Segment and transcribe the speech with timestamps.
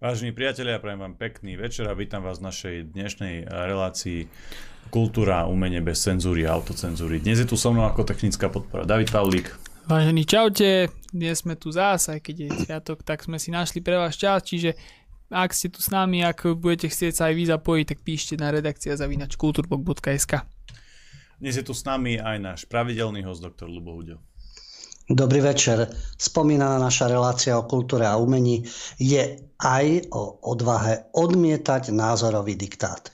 [0.00, 4.32] Vážení priatelia, prajem vám pekný večer a vítam vás v našej dnešnej relácii
[4.88, 7.20] Kultúra umenie bez cenzúry a autocenzúry.
[7.20, 9.52] Dnes je tu so mnou ako technická podpora David Pavlík.
[9.84, 14.00] Vážení čaute, dnes sme tu zás, aj keď je sviatok, tak sme si našli pre
[14.00, 14.72] vás čas, čiže
[15.28, 18.48] ak ste tu s nami, ak budete chcieť sa aj vy zapojiť, tak píšte na
[18.48, 20.48] redakcia zavinač kulturbok.sk
[21.36, 24.16] Dnes je tu s nami aj náš pravidelný host, doktor Lubo Hudio.
[25.10, 25.90] Dobrý večer.
[26.14, 28.62] Spomínaná naša relácia o kultúre a umení
[28.94, 33.10] je aj o odvahe odmietať názorový diktát.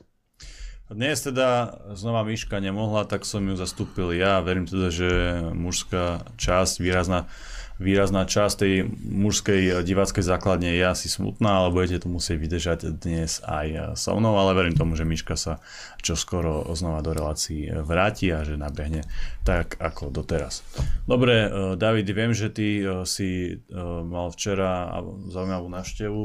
[0.92, 4.45] Dnes teda znova Miška nemohla, tak som ju zastúpil ja.
[4.45, 5.09] Verím teda, že
[5.56, 7.32] mužská časť, výrazná
[7.76, 13.44] výrazná časť tej mužskej diváckej základne je asi smutná, ale budete to musieť vydržať dnes
[13.44, 15.60] aj so mnou, ale verím tomu, že Miška sa
[16.00, 19.04] čoskoro znova do relácií vráti a že nabehne
[19.44, 20.64] tak ako doteraz.
[21.04, 23.60] Dobre, David, viem, že ty si
[24.06, 24.96] mal včera
[25.28, 26.22] zaujímavú návštevu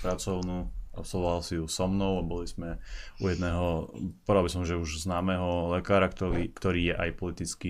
[0.00, 2.82] pracovnú absolvoval si ju so mnou a boli sme
[3.22, 3.88] u jedného,
[4.26, 7.68] povedal by som, že už známeho lekára, ktorý, ktorý je aj politicky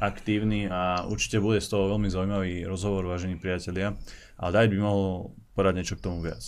[0.00, 3.94] aktívny a určite bude z toho veľmi zaujímavý rozhovor, vážení priatelia.
[4.40, 6.40] Ale David by mohol povedať niečo k tomu viac.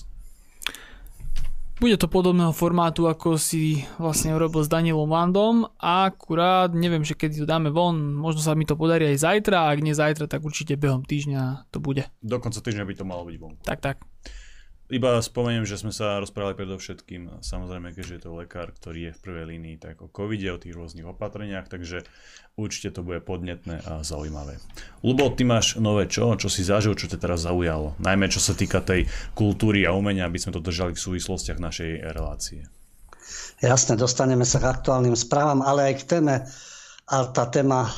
[1.82, 7.18] Bude to podobného formátu, ako si vlastne urobil s Danielom Landom a akurát neviem, že
[7.18, 10.30] kedy to dáme von, možno sa mi to podarí aj zajtra, a ak nie zajtra,
[10.30, 12.06] tak určite behom týždňa to bude.
[12.22, 13.58] Do konca týždňa by to malo byť von.
[13.66, 13.96] Tak, tak.
[14.92, 19.22] Iba spomeniem, že sme sa rozprávali predovšetkým, samozrejme, keďže je to lekár, ktorý je v
[19.24, 22.04] prvej línii, tak o covide, o tých rôznych opatreniach, takže
[22.60, 24.60] určite to bude podnetné a zaujímavé.
[25.00, 26.36] Lubo, ty máš nové čo?
[26.36, 27.96] Čo si zažil, čo ťa teraz zaujalo?
[28.04, 32.12] Najmä čo sa týka tej kultúry a umenia, aby sme to držali v súvislostiach našej
[32.12, 32.68] relácie.
[33.64, 36.44] Jasne, dostaneme sa k aktuálnym správam, ale aj k téme
[37.12, 37.92] a tá téma, e,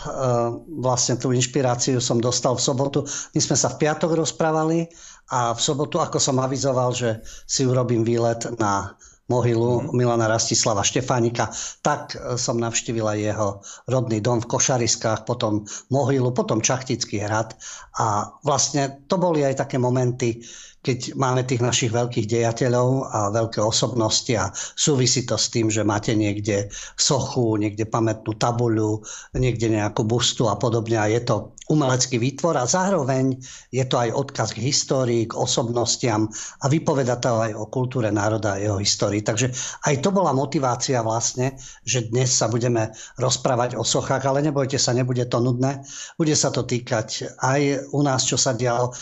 [0.80, 3.04] vlastne tú inšpiráciu som dostal v sobotu.
[3.36, 4.88] My sme sa v piatok rozprávali
[5.32, 8.92] a v sobotu, ako som avizoval, že si urobím výlet na
[9.28, 9.96] mohylu mm.
[9.96, 11.48] Milana Rastislava Štefánika,
[11.80, 17.56] tak e, som navštívila jeho rodný dom v Košariskách, potom mohylu, potom Čachtický hrad
[17.96, 20.44] a vlastne to boli aj také momenty,
[20.84, 25.80] keď máme tých našich veľkých dejateľov a veľké osobnosti a súvisí to s tým, že
[25.80, 26.68] máte niekde
[27.00, 29.00] sochu, niekde pamätnú tabuľu,
[29.32, 33.40] niekde nejakú bustu a podobne a je to umelecký výtvor a zároveň
[33.72, 36.28] je to aj odkaz k histórii, k osobnostiam
[36.60, 39.24] a vypoveda to aj o kultúre národa a jeho histórii.
[39.24, 39.48] Takže
[39.88, 41.56] aj to bola motivácia vlastne,
[41.88, 45.80] že dnes sa budeme rozprávať o sochách, ale nebojte sa, nebude to nudné.
[46.20, 48.92] Bude sa to týkať aj u nás, čo sa dialo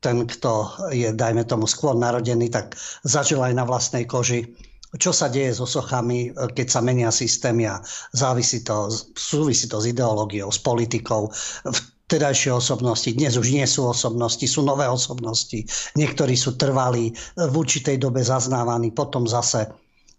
[0.00, 4.54] ten, kto je, dajme tomu, skôr narodený, tak zažil aj na vlastnej koži,
[4.94, 7.82] čo sa deje so sochami, keď sa menia systémy a
[8.14, 8.86] závisí to,
[9.18, 11.26] súvisí to s ideológiou, s politikou.
[11.66, 15.66] V tedajšie osobnosti, dnes už nie sú osobnosti, sú nové osobnosti.
[15.98, 19.66] Niektorí sú trvalí, v určitej dobe zaznávaní, potom zase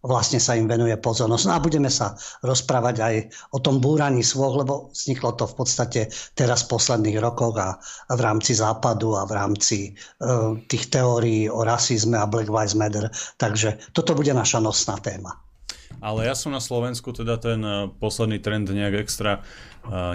[0.04, 1.44] vlastne sa im venuje pozornosť.
[1.48, 2.14] No a budeme sa
[2.46, 3.16] rozprávať aj
[3.56, 6.02] o tom búraní svoch, lebo vzniklo to v podstate
[6.38, 7.78] teraz v posledných rokoch a,
[8.14, 13.10] v rámci západu a v rámci uh, tých teórií o rasizme a Black Lives Matter.
[13.40, 15.47] Takže toto bude naša nosná téma.
[15.98, 19.42] Ale ja som na Slovensku teda ten e, posledný trend nejak extra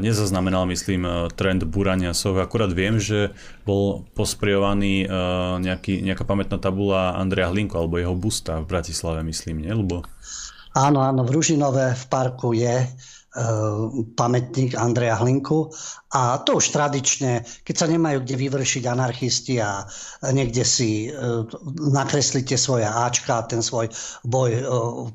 [0.05, 2.37] nezaznamenal, myslím, e, trend búrania soch.
[2.37, 3.33] Akurát viem, že
[3.65, 5.17] bol pospriovaný e,
[5.65, 9.73] nejaký, nejaká pamätná tabula Andrea Hlinko alebo jeho busta v Bratislave, myslím, nie?
[9.73, 10.05] Lebo...
[10.77, 12.89] Áno, áno, v Ružinové v parku je
[14.13, 15.73] pamätník Andreja Hlinku
[16.13, 19.89] a to už tradične, keď sa nemajú kde vyvršiť anarchisti a
[20.29, 21.17] niekde si e,
[21.89, 23.89] nakreslíte svoje Ačka, ten svoj
[24.29, 24.61] boj e,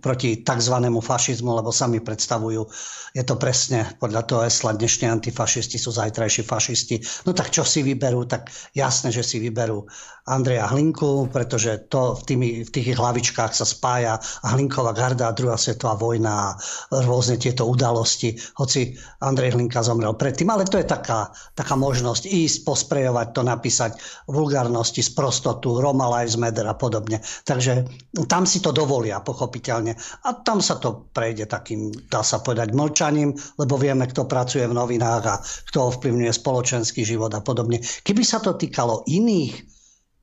[0.02, 0.75] proti tzv.
[0.81, 2.66] fašizmu, lebo sami predstavujú,
[3.13, 6.96] je to presne podľa toho esla, dnešní antifašisti sú zajtrajší fašisti.
[7.30, 8.25] No tak čo si vyberú?
[8.25, 9.86] Tak jasné, že si vyberú
[10.28, 15.96] Andreja Hlinku, pretože to v, tými, v tých hlavičkách sa spája Hlinková garda, druhá svetová
[15.96, 16.50] vojna a
[16.91, 22.58] rôzne tieto udalosti, hoci Andrej Hlinka zomrel predtým, ale to je taká, taká možnosť ísť,
[22.64, 23.92] posprejovať to, napísať
[24.25, 27.20] vulgárnosti, sprostotu, Roma Lives Matter a podobne.
[27.44, 27.86] Takže
[28.25, 29.94] tam si to dovolia, pochopiteľne.
[30.24, 34.74] A tam sa to prejde takým, dá sa povedať, mlčaním, lebo vieme, kto pracuje v
[34.74, 37.83] novinách a kto ovplyvňuje spoločenský život a podobne.
[37.83, 39.76] Keby sa to týkalo iných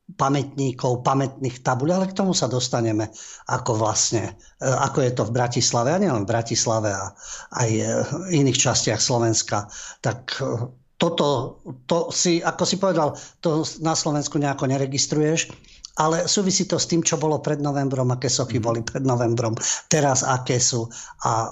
[0.04, 3.08] pamätníkov, pamätných tabuľ, ale k tomu sa dostaneme,
[3.48, 7.16] ako vlastne, e, ako je to v Bratislave, a nielen v Bratislave, a
[7.56, 9.64] aj v iných častiach Slovenska,
[10.04, 10.68] tak e,
[11.00, 11.58] toto,
[11.88, 15.48] to si, ako si povedal, to na Slovensku nejako neregistruješ,
[15.96, 19.56] ale súvisí to s tým, čo bolo pred novembrom, aké sochy boli pred novembrom,
[19.88, 20.84] teraz aké sú
[21.24, 21.48] a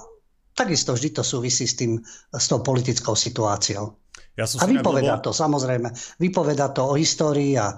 [0.53, 1.97] takisto vždy to súvisí s, tým,
[2.29, 4.02] s tou politickou situáciou.
[4.33, 5.93] Ja som a vypoveda to, samozrejme.
[6.17, 7.77] Vypoveda to o histórii a e,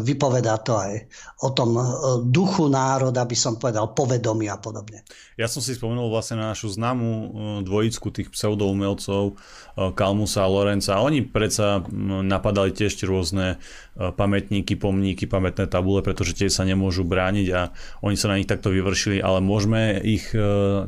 [0.00, 0.96] vypoveda to aj
[1.44, 1.84] o tom e,
[2.24, 5.04] duchu národa, by som povedal, povedomí a podobne.
[5.36, 7.24] Ja som si spomenul vlastne na našu známu e,
[7.68, 9.36] dvojičku tých pseudoumelcov
[9.92, 11.04] Kalmusa a Lorenca.
[11.04, 11.84] Oni predsa
[12.24, 13.60] napadali tiež rôzne
[13.96, 17.72] pamätníky, pomníky, pamätné tabule, pretože tie sa nemôžu brániť a
[18.04, 20.28] oni sa na nich takto vyvršili, ale môžeme ich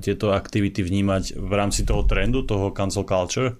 [0.04, 3.56] tieto aktivity vnímať v rámci toho trendu, toho cancel culture?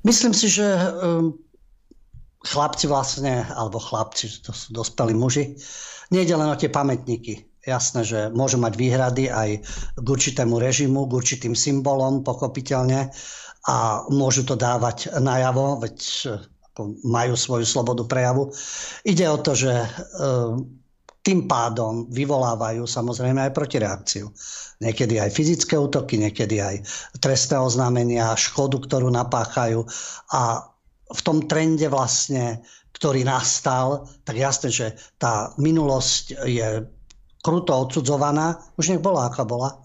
[0.00, 1.36] Myslím si, že ehm,
[2.40, 5.60] chlapci vlastne, alebo chlapci, to sú dospelí muži,
[6.08, 7.44] nejde len o tie pamätníky.
[7.60, 9.50] Jasné, že môžu mať výhrady aj
[10.00, 13.12] k určitému režimu, k určitým symbolom, pochopiteľne,
[13.68, 15.96] a môžu to dávať najavo, veď
[17.04, 18.48] majú svoju slobodu prejavu.
[19.04, 20.79] Ide o to, že ehm,
[21.20, 24.32] tým pádom vyvolávajú samozrejme aj protireakciu.
[24.80, 26.76] Niekedy aj fyzické útoky, niekedy aj
[27.20, 29.84] trestné oznámenia, škodu, ktorú napáchajú.
[30.32, 30.64] A
[31.10, 32.64] v tom trende vlastne,
[32.96, 34.86] ktorý nastal, tak jasné, že
[35.20, 36.88] tá minulosť je
[37.44, 39.76] kruto odsudzovaná, už nech bola, aká bola.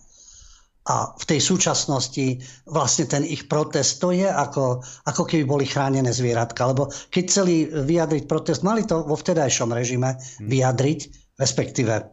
[0.85, 6.13] A v tej súčasnosti vlastne ten ich protest, to je ako, ako keby boli chránené
[6.13, 6.61] zvieratka.
[6.69, 10.45] Lebo keď chceli vyjadriť protest, mali to vo vtedajšom režime hm.
[10.45, 12.03] vyjadriť, respektíve e,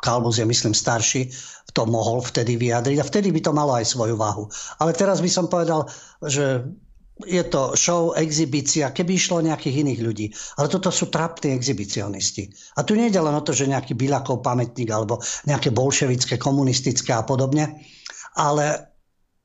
[0.00, 1.30] Kalmus je myslím starší,
[1.70, 4.48] to mohol vtedy vyjadriť a vtedy by to malo aj svoju váhu.
[4.82, 5.86] Ale teraz by som povedal,
[6.24, 6.66] že
[7.20, 10.26] je to show, exibícia, keby išlo nejakých iných ľudí.
[10.56, 12.48] Ale toto sú trapní exhibicionisti.
[12.80, 17.20] A tu nejde len o to, že nejaký Bilakov pamätník alebo nejaké bolševické, komunistické a
[17.20, 17.84] podobne,
[18.40, 18.88] ale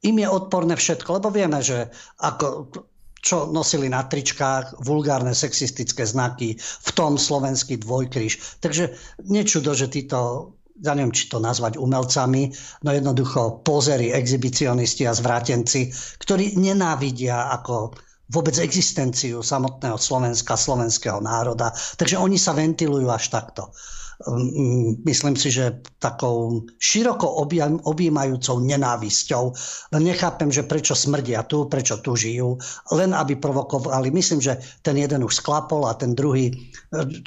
[0.07, 1.89] im je odporné všetko, lebo vieme, že
[2.21, 2.71] ako
[3.25, 8.61] čo nosili na tričkách, vulgárne sexistické znaky, v tom slovenský dvojkryž.
[8.61, 8.93] Takže
[9.25, 12.51] nečudo, že títo ja neviem, či to nazvať umelcami,
[12.83, 15.87] no jednoducho pozery, exhibicionisti a zvrátenci,
[16.19, 17.95] ktorí nenávidia ako
[18.27, 21.71] vôbec existenciu samotného Slovenska, slovenského národa.
[21.71, 23.71] Takže oni sa ventilujú až takto.
[24.23, 27.27] Mm, myslím si, že takou široko
[27.83, 29.51] objímajúcou nenávisťou.
[29.99, 32.55] Nechápem, že prečo smrdia tu, prečo tu žijú,
[32.95, 34.07] len aby provokovali.
[34.15, 36.55] Myslím, že ten jeden už sklapol a ten druhý,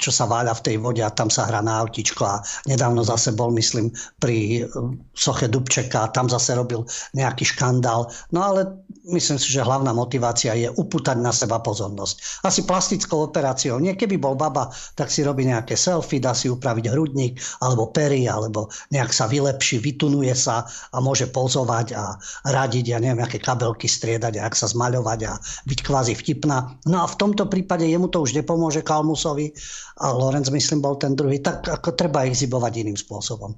[0.01, 3.37] čo sa váľa v tej vode a tam sa hrá na autičko a nedávno zase
[3.37, 4.65] bol, myslím, pri
[5.13, 6.81] soche Dubčeka a tam zase robil
[7.13, 8.09] nejaký škandál.
[8.33, 8.65] No ale
[9.13, 12.43] myslím si, že hlavná motivácia je upútať na seba pozornosť.
[12.45, 13.77] Asi plastickou operáciou.
[13.77, 17.91] Nie keby bol baba, tak si robí nejaké selfie, dá si upraviť spraviť hrudník alebo
[17.91, 20.63] pery, alebo nejak sa vylepší, vytunuje sa
[20.95, 22.15] a môže pozovať a
[22.47, 25.35] radiť, ja neviem, aké kabelky striedať a ak sa zmaľovať a
[25.67, 26.79] byť kvázi vtipná.
[26.87, 29.51] No a v tomto prípade jemu to už nepomôže Kalmusovi
[29.99, 33.51] a Lorenz, myslím, bol ten druhý, tak ako treba exhibovať iným spôsobom.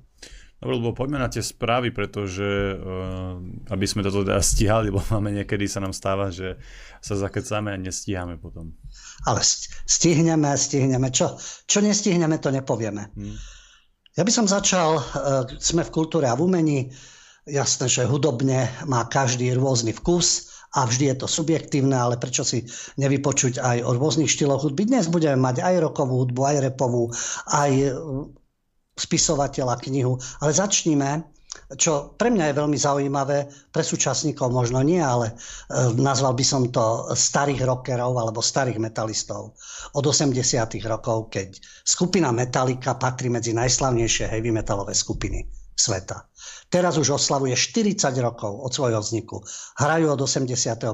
[0.62, 3.33] Dobre, lebo poďme na tie správy, pretože uh,
[3.74, 6.57] aby sme toto teda stíhali, lebo máme niekedy sa nám stáva, že
[7.01, 8.74] sa zakecáme a nestíhame potom.
[9.27, 9.41] Ale
[9.85, 11.13] stihneme, stihneme.
[11.13, 11.38] Čo,
[11.69, 13.13] čo nestihneme, to nepovieme.
[13.13, 13.38] Hmm.
[14.18, 16.79] Ja by som začal, uh, sme v kultúre a v umení.
[17.47, 22.63] Jasné, že hudobne má každý rôzny vkus a vždy je to subjektívne, ale prečo si
[23.01, 24.88] nevypočuť aj o rôznych štýloch hudby.
[24.88, 27.09] Dnes budeme mať aj rokovú hudbu, aj repovú,
[27.50, 27.71] aj
[28.95, 30.21] spisovateľa knihu.
[30.39, 31.25] Ale začníme,
[31.75, 33.38] čo pre mňa je veľmi zaujímavé,
[33.71, 35.36] pre súčasníkov možno nie, ale e,
[36.00, 39.56] nazval by som to starých rockerov alebo starých metalistov
[39.95, 40.36] od 80
[40.88, 46.27] rokov, keď skupina Metallica patrí medzi najslavnejšie heavy metalové skupiny sveta.
[46.72, 49.43] Teraz už oslavuje 40 rokov od svojho vzniku.
[49.79, 50.88] Hrajú od 81.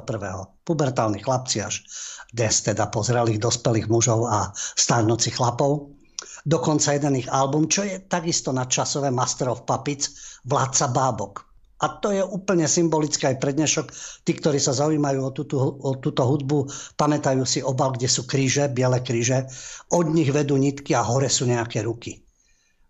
[0.66, 1.86] Pubertálni chlapci až
[2.34, 5.97] des teda pozrelých dospelých mužov a stárnúcich chlapov
[6.46, 11.48] dokonca jeden ich album, čo je takisto nadčasové Master of Puppets, Vládca bábok.
[11.78, 13.88] A to je úplne symbolické aj prednešok.
[14.26, 16.66] Tí, ktorí sa zaujímajú o túto, o túto hudbu,
[16.98, 19.46] pamätajú si obal, kde sú kríže, biele kríže.
[19.94, 22.27] Od nich vedú nitky a hore sú nejaké ruky.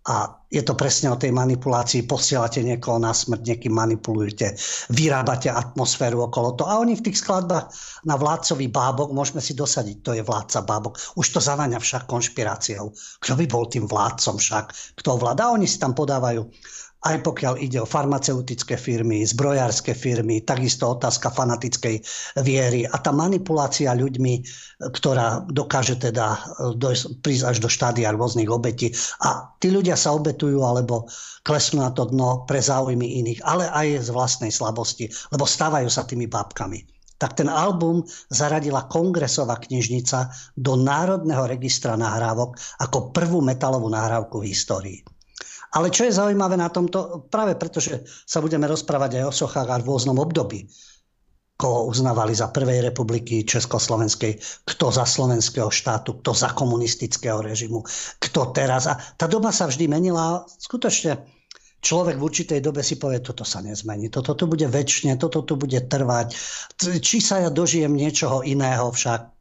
[0.07, 2.07] A je to presne o tej manipulácii.
[2.07, 4.55] Posielate niekoho na smrť, niekým manipulujete,
[4.95, 6.67] vyrábate atmosféru okolo toho.
[6.71, 7.67] A oni v tých skladbách
[8.07, 10.95] na vládcový bábok, môžeme si dosadiť, to je vládca bábok.
[11.19, 12.95] Už to zaváňa však konšpiráciou.
[13.19, 14.95] Kto by bol tým vládcom však?
[14.95, 15.51] Kto vláda?
[15.51, 16.47] A oni si tam podávajú
[17.07, 22.03] aj pokiaľ ide o farmaceutické firmy, zbrojárske firmy, takisto otázka fanatickej
[22.43, 24.43] viery a tá manipulácia ľuďmi,
[24.91, 26.35] ktorá dokáže teda
[26.83, 26.91] e,
[27.23, 28.91] prísť až do štádia rôznych obetí.
[29.23, 31.07] A tí ľudia sa obetujú alebo
[31.47, 36.03] klesnú na to dno pre záujmy iných, ale aj z vlastnej slabosti, lebo stávajú sa
[36.03, 43.89] tými bábkami tak ten album zaradila kongresová knižnica do Národného registra nahrávok ako prvú metalovú
[43.89, 45.01] nahrávku v histórii.
[45.77, 49.69] Ale čo je zaujímavé na tomto, práve preto, že sa budeme rozprávať aj o sochách
[49.69, 50.65] a v rôznom období.
[51.57, 57.81] koho uznávali za Prvej republiky Československej, kto za slovenského štátu, kto za komunistického režimu,
[58.21, 58.85] kto teraz.
[58.85, 60.45] A tá doba sa vždy menila.
[60.45, 61.25] Skutočne
[61.81, 65.57] človek v určitej dobe si povie, toto sa nezmení, toto tu bude väčšine, toto tu
[65.57, 66.37] bude trvať.
[66.77, 69.36] Či sa ja dožijem niečoho iného však.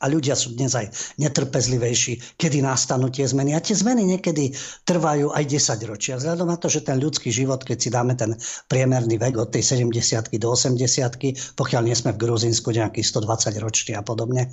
[0.00, 0.88] A ľudia sú dnes aj
[1.20, 3.52] netrpezlivejší, kedy nastanú tie zmeny.
[3.52, 4.52] A tie zmeny niekedy
[4.88, 6.16] trvajú aj 10 ročia.
[6.16, 9.84] Vzhľadom na to, že ten ľudský život, keď si dáme ten priemerný vek od tej
[9.84, 14.48] 70 do 80 pokiaľ nie sme v Gruzínsku nejakých 120 ročný a podobne,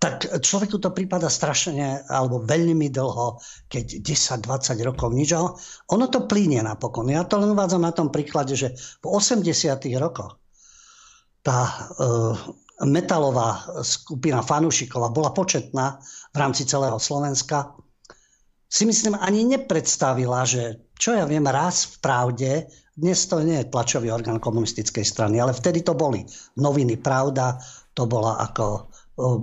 [0.00, 5.36] tak človeku to prípada strašne alebo veľmi dlho, keď 10-20 rokov nič.
[5.36, 7.12] Ono to plíne napokon.
[7.12, 8.72] Ja to len uvádzam na tom príklade, že
[9.04, 9.44] po 80
[10.00, 10.40] rokoch
[11.46, 12.34] tá uh,
[12.84, 15.96] metalová skupina fanúšikov bola početná
[16.32, 17.72] v rámci celého Slovenska,
[18.66, 22.50] si myslím ani nepredstavila, že čo ja viem, raz v pravde,
[22.96, 26.24] dnes to nie je tlačový orgán komunistickej strany, ale vtedy to boli
[26.56, 27.60] noviny Pravda,
[27.96, 28.92] to bola ako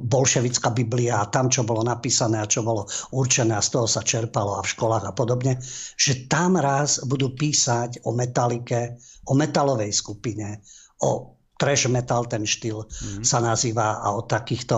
[0.06, 2.86] bolševická Biblia a tam, čo bolo napísané a čo bolo
[3.18, 5.58] určené a z toho sa čerpalo a v školách a podobne,
[5.98, 10.62] že tam raz budú písať o metalike, o metalovej skupine,
[11.02, 13.24] o trash metal ten štýl mm.
[13.24, 14.77] sa nazýva a o takýchto,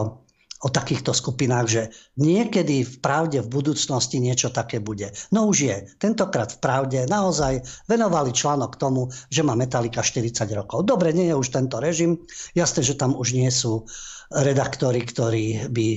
[0.66, 1.82] o takýchto skupinách, že
[2.20, 5.12] niekedy v pravde v budúcnosti niečo také bude.
[5.32, 5.78] No už je.
[6.00, 10.84] Tentokrát v pravde naozaj venovali článok tomu, že má Metallica 40 rokov.
[10.88, 12.20] Dobre, nie je už tento režim.
[12.58, 13.86] Jasné, že tam už nie sú
[14.34, 15.88] redaktori, ktorí by,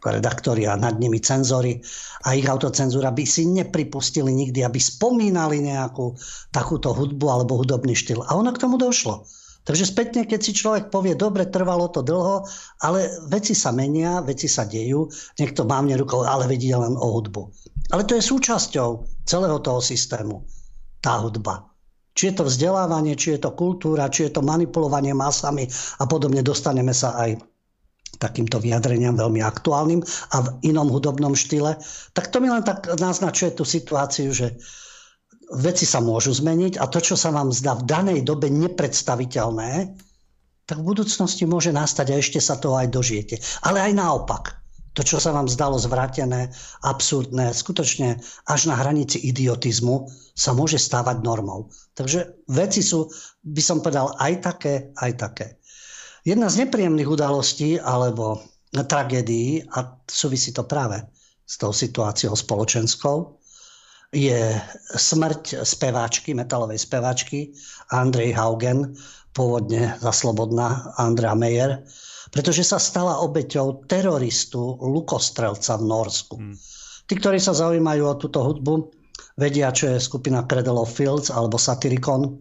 [0.00, 1.84] redaktori a nad nimi cenzory
[2.24, 6.16] a ich autocenzúra by si nepripustili nikdy, aby spomínali nejakú
[6.48, 8.24] takúto hudbu alebo hudobný štýl.
[8.24, 9.28] A ono k tomu došlo.
[9.62, 12.42] Takže spätne, keď si človek povie, dobre, trvalo to dlho,
[12.82, 15.06] ale veci sa menia, veci sa dejú,
[15.38, 17.42] niekto mávne rukou, ale vedí len o hudbu.
[17.94, 20.42] Ale to je súčasťou celého toho systému,
[20.98, 21.70] tá hudba.
[22.12, 25.64] Či je to vzdelávanie, či je to kultúra, či je to manipulovanie masami
[26.02, 27.40] a podobne dostaneme sa aj
[28.20, 30.04] takýmto vyjadreniam veľmi aktuálnym
[30.34, 31.80] a v inom hudobnom štýle,
[32.12, 34.60] tak to mi len tak naznačuje tú situáciu, že
[35.56, 39.92] veci sa môžu zmeniť a to, čo sa vám zdá v danej dobe nepredstaviteľné,
[40.64, 43.36] tak v budúcnosti môže nastať a ešte sa toho aj dožijete.
[43.66, 44.44] Ale aj naopak.
[44.92, 46.52] To, čo sa vám zdalo zvrátené,
[46.84, 50.04] absurdné, skutočne až na hranici idiotizmu,
[50.36, 51.72] sa môže stávať normou.
[51.96, 53.08] Takže veci sú,
[53.40, 55.46] by som povedal, aj také, aj také.
[56.28, 61.00] Jedna z nepríjemných udalostí alebo tragédií, a súvisí to práve
[61.48, 63.41] s tou situáciou spoločenskou,
[64.12, 64.60] je
[64.92, 67.56] smrť speváčky, metalovej speváčky
[67.88, 68.92] Andrej Haugen,
[69.32, 71.80] pôvodne za Slobodná Andrea Meyer,
[72.28, 76.36] pretože sa stala obeťou teroristu Lukostrelca v Norsku.
[76.36, 76.56] Hmm.
[77.08, 78.92] Tí, ktorí sa zaujímajú o túto hudbu,
[79.40, 82.36] vedia, čo je skupina Cradle of Fields alebo Satyricon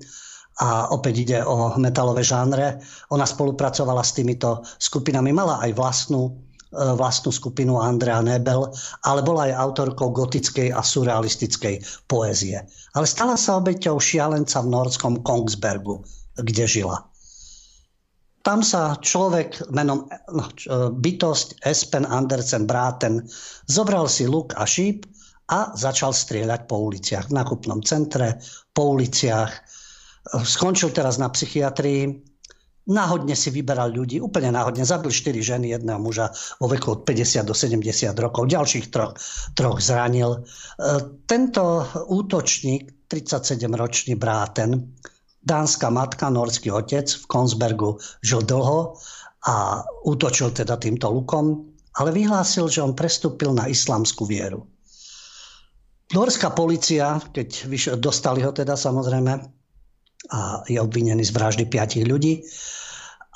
[0.60, 2.84] a opäť ide o metalové žánre.
[3.16, 8.72] Ona spolupracovala s týmito skupinami, mala aj vlastnú vlastnú skupinu Andrea Nebel,
[9.04, 12.64] ale bola aj autorkou gotickej a surrealistickej poézie.
[12.96, 16.00] Ale stala sa obeťou šialenca v norskom Kongsbergu,
[16.40, 17.12] kde žila.
[18.42, 23.22] Tam sa človek menom no, e, bytosť Espen Andersen Bráten
[23.70, 25.06] zobral si luk a šíp
[25.54, 27.30] a začal strieľať po uliciach.
[27.30, 28.42] V nákupnom centre,
[28.74, 29.52] po uliciach.
[29.54, 29.62] E,
[30.42, 32.31] skončil teraz na psychiatrii,
[32.90, 34.82] náhodne si vyberal ľudí, úplne náhodne.
[34.82, 39.14] Zabil 4 ženy, jedného muža vo veku od 50 do 70 rokov, ďalších troch,
[39.54, 40.40] troch zranil.
[40.40, 40.40] E,
[41.30, 44.96] tento útočník, 37-ročný bráten,
[45.44, 48.96] dánska matka, norský otec v Konsbergu žil dlho
[49.52, 51.66] a útočil teda týmto lukom,
[52.00, 54.64] ale vyhlásil, že on prestúpil na islamskú vieru.
[56.12, 59.61] Norská policia, keď dostali ho teda samozrejme,
[60.30, 62.46] a je obvinený z vraždy piatich ľudí.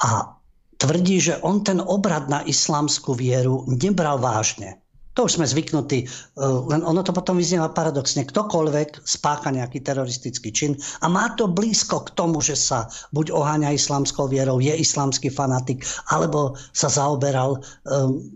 [0.06, 0.38] A
[0.78, 4.78] tvrdí, že on ten obrad na islamskú vieru nebral vážne.
[5.16, 6.08] To už sme zvyknutí, e,
[6.44, 8.28] len ono to potom vyznieva paradoxne.
[8.28, 13.72] Ktokoľvek spácha nejaký teroristický čin a má to blízko k tomu, že sa buď oháňa
[13.72, 18.28] islamskou vierou, je islamský fanatik, alebo sa zaoberal um,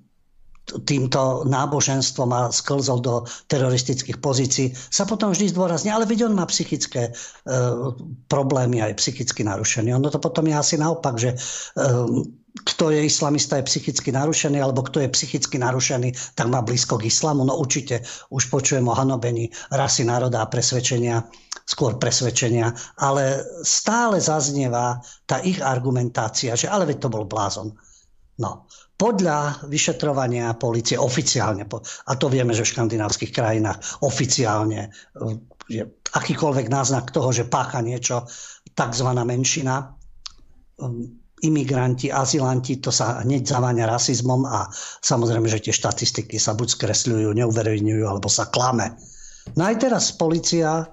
[0.85, 3.15] týmto náboženstvom a sklzol do
[3.49, 7.11] teroristických pozícií, sa potom vždy zdôrazne, ale veď on má psychické e,
[8.29, 9.93] problémy a psychicky narušený.
[9.95, 11.37] Ono to potom je asi naopak, že e,
[12.65, 17.07] kto je islamista, je psychicky narušený, alebo kto je psychicky narušený, tak má blízko k
[17.07, 17.45] islamu.
[17.45, 18.01] No určite
[18.33, 21.23] už počujem o hanobení rasy národa a presvedčenia,
[21.69, 24.99] skôr presvedčenia, ale stále zaznieva
[25.29, 27.77] tá ich argumentácia, že ale veď to bol blázon.
[28.41, 28.65] No,
[28.99, 34.91] podľa vyšetrovania policie oficiálne, a to vieme, že v škandinávskych krajinách oficiálne
[35.71, 38.27] je akýkoľvek náznak toho, že pácha niečo,
[38.75, 39.09] tzv.
[39.23, 39.95] menšina,
[40.83, 44.67] um, imigranti, azilanti, to sa hneď zaváňa rasizmom a
[44.99, 48.99] samozrejme, že tie štatistiky sa buď skresľujú, neuverejňujú, alebo sa klame.
[49.55, 50.91] No aj teraz policia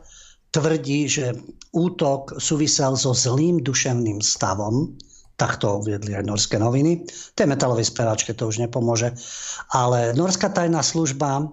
[0.55, 1.35] tvrdí, že
[1.75, 4.95] útok súvisel so zlým duševným stavom,
[5.37, 7.05] tak to uviedli aj norské noviny.
[7.37, 9.13] Tej metalovej speváčke to už nepomôže.
[9.77, 11.53] Ale norská tajná služba,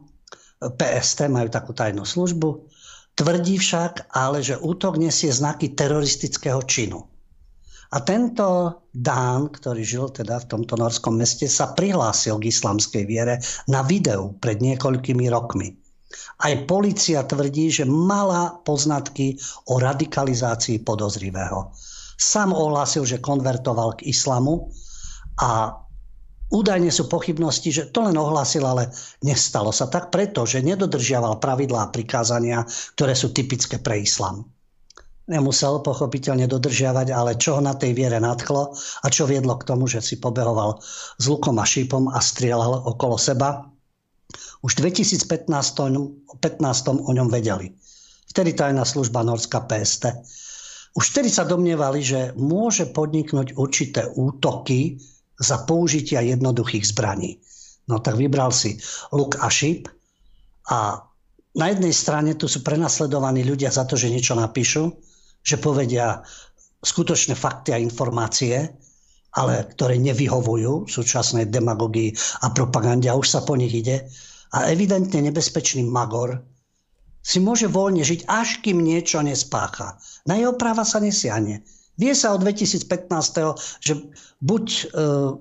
[0.64, 2.64] PST majú takú tajnú službu,
[3.20, 7.04] tvrdí však ale, že útok nesie znaky teroristického činu.
[7.94, 13.38] A tento Dán, ktorý žil teda v tomto norskom meste, sa prihlásil k islamskej viere
[13.70, 15.78] na videu pred niekoľkými rokmi.
[16.42, 19.38] Aj policia tvrdí, že mala poznatky
[19.70, 21.70] o radikalizácii podozrivého.
[22.18, 24.70] Sám ohlásil, že konvertoval k islamu
[25.42, 25.74] a
[26.54, 28.94] údajne sú pochybnosti, že to len ohlásil, ale
[29.26, 32.62] nestalo sa tak preto, že nedodržiaval pravidlá a prikázania,
[32.94, 34.46] ktoré sú typické pre islam
[35.28, 39.88] nemusel pochopiteľne dodržiavať, ale čo ho na tej viere nadchlo a čo viedlo k tomu,
[39.88, 40.84] že si pobehoval
[41.20, 43.64] s lukom a šípom a strieľal okolo seba.
[44.64, 45.48] Už v 2015
[46.40, 47.72] 15 o ňom vedeli.
[48.32, 50.10] Vtedy tajná služba Norská PST.
[50.94, 55.02] Už vtedy sa domnievali, že môže podniknúť určité útoky
[55.34, 57.42] za použitia jednoduchých zbraní.
[57.90, 58.78] No tak vybral si
[59.12, 59.90] luk a šíp
[60.70, 61.02] a
[61.54, 64.90] na jednej strane tu sú prenasledovaní ľudia za to, že niečo napíšu,
[65.44, 66.22] že povedia
[66.82, 68.74] skutočné fakty a informácie,
[69.34, 72.14] ale ktoré nevyhovujú súčasnej demagogii
[72.46, 74.06] a propagande a už sa po nich ide.
[74.54, 76.38] A evidentne nebezpečný magor
[77.24, 79.96] si môže voľne žiť, až kým niečo nespácha.
[80.28, 81.64] Na jeho práva sa nesiahne.
[81.94, 82.90] Vie sa od 2015.
[83.80, 83.94] že
[84.42, 84.84] buď e,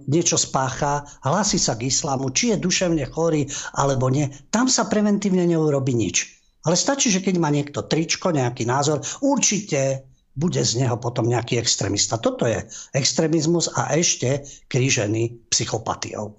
[0.07, 4.29] niečo spácha, hlási sa k islamu, či je duševne chorý alebo nie.
[4.53, 6.29] Tam sa preventívne neurobi nič.
[6.62, 11.59] Ale stačí, že keď má niekto tričko, nejaký názor, určite bude z neho potom nejaký
[11.59, 12.21] extrémista.
[12.21, 12.62] Toto je
[12.95, 16.37] extrémizmus a ešte krížený psychopatiou.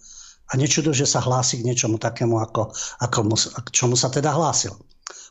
[0.50, 2.70] A nečudo, že sa hlási k niečomu takému, ako,
[3.02, 4.78] ako mu, k čomu sa teda hlásil.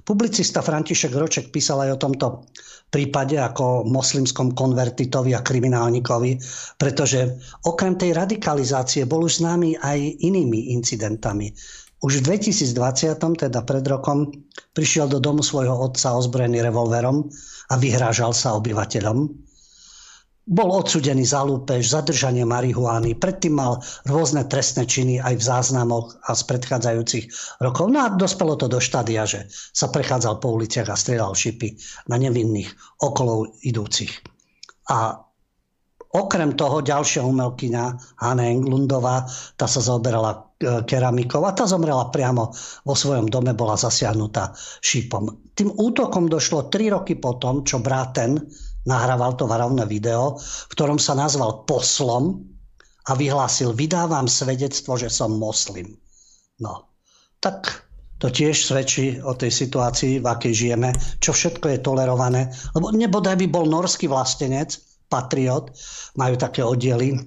[0.02, 2.26] Publicista František Roček písal aj o tomto
[2.92, 6.36] prípade ako moslimskom konvertitovi a kriminálnikovi,
[6.76, 11.54] pretože okrem tej radikalizácie bol už známy aj inými incidentami.
[12.02, 14.26] Už v 2020, teda pred rokom,
[14.74, 17.30] prišiel do domu svojho otca ozbrojený revolverom
[17.70, 19.30] a vyhrážal sa obyvateľom.
[20.42, 23.78] Bol odsudený za lúpež, zadržanie marihuány, predtým mal
[24.10, 27.24] rôzne trestné činy aj v záznamoch a z predchádzajúcich
[27.62, 27.86] rokov.
[27.94, 31.78] No a dospelo to do štádia, že sa prechádzal po uliciach a strieľal šipy
[32.10, 34.10] na nevinných okolo idúcich.
[34.90, 35.22] A
[36.12, 37.84] Okrem toho ďalšia umelkyňa,
[38.20, 39.24] Hanna Englundová,
[39.56, 42.52] tá sa zaoberala e, keramikou a tá zomrela priamo
[42.84, 44.52] vo svojom dome, bola zasiahnutá
[44.84, 45.56] šípom.
[45.56, 48.44] Tým útokom došlo 3 roky potom, čo Braten
[48.88, 52.42] nahrával to varovné video, v ktorom sa nazval poslom
[53.10, 55.98] a vyhlásil, vydávam svedectvo, že som moslim.
[56.62, 56.86] No,
[57.42, 57.86] tak
[58.22, 62.54] to tiež svedčí o tej situácii, v akej žijeme, čo všetko je tolerované.
[62.78, 64.78] Lebo nebodaj by bol norský vlastenec,
[65.10, 65.74] Patriot,
[66.14, 67.18] majú také oddiely,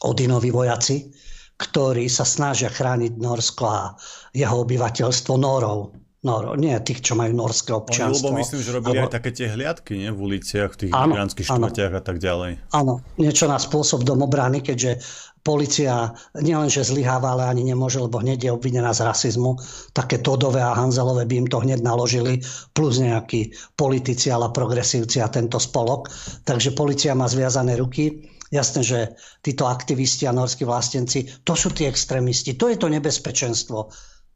[0.00, 1.12] Odinovi vojaci,
[1.60, 3.92] ktorí sa snažia chrániť Norsko a
[4.32, 5.92] jeho obyvateľstvo Norov.
[6.20, 8.28] Nor, nie tých, čo majú norské občianstvo.
[8.28, 9.08] Lebo myslím, že robili Lebo...
[9.08, 10.12] aj také tie hliadky nie?
[10.12, 12.60] v uliciach, v tých gigantských štvrtiach a tak ďalej.
[12.76, 15.00] Áno, niečo na spôsob domobrany, keďže
[15.40, 19.56] policia nielenže zlyháva, ale ani nemôže, lebo hneď je obvinená z rasizmu.
[19.96, 22.44] Také Todové a Hanzelové by im to hneď naložili,
[22.76, 26.12] plus nejakí politici, ale progresívci a tento spolok.
[26.44, 28.28] Takže policia má zviazané ruky.
[28.52, 28.98] Jasné, že
[29.40, 33.88] títo aktivisti a norskí vlastenci, to sú tí extrémisti, to je to nebezpečenstvo.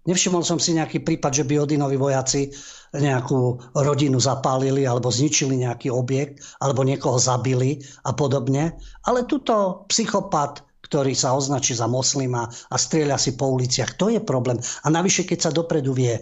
[0.05, 2.53] Nevšimol som si nejaký prípad, že by Odinovi vojaci
[2.95, 8.77] nejakú rodinu zapálili alebo zničili nejaký objekt alebo niekoho zabili a podobne.
[9.09, 13.97] Ale tuto psychopat ktorý sa označí za moslima a strieľa si po uliciach.
[13.97, 14.61] To je problém.
[14.85, 16.12] A navyše, keď sa dopredu vie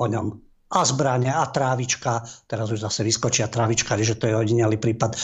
[0.00, 0.32] o ňom.
[0.66, 5.14] A zbranie, a trávička, teraz už zase vyskočia trávička, že to je ojedinelý prípad.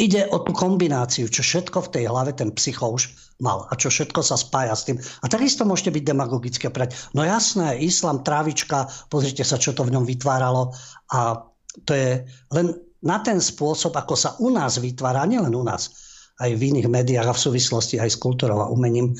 [0.00, 3.92] Ide o tú kombináciu, čo všetko v tej hlave ten psycho už mal a čo
[3.92, 4.96] všetko sa spája s tým.
[4.96, 6.96] A takisto môžete byť demagogické prať.
[7.12, 10.72] No jasné, islam, trávička, pozrite sa, čo to v ňom vytváralo.
[11.12, 11.44] A
[11.84, 12.24] to je
[12.56, 15.92] len na ten spôsob, ako sa u nás vytvára, nielen u nás,
[16.40, 19.12] aj v iných médiách a v súvislosti aj s kultúrou a umením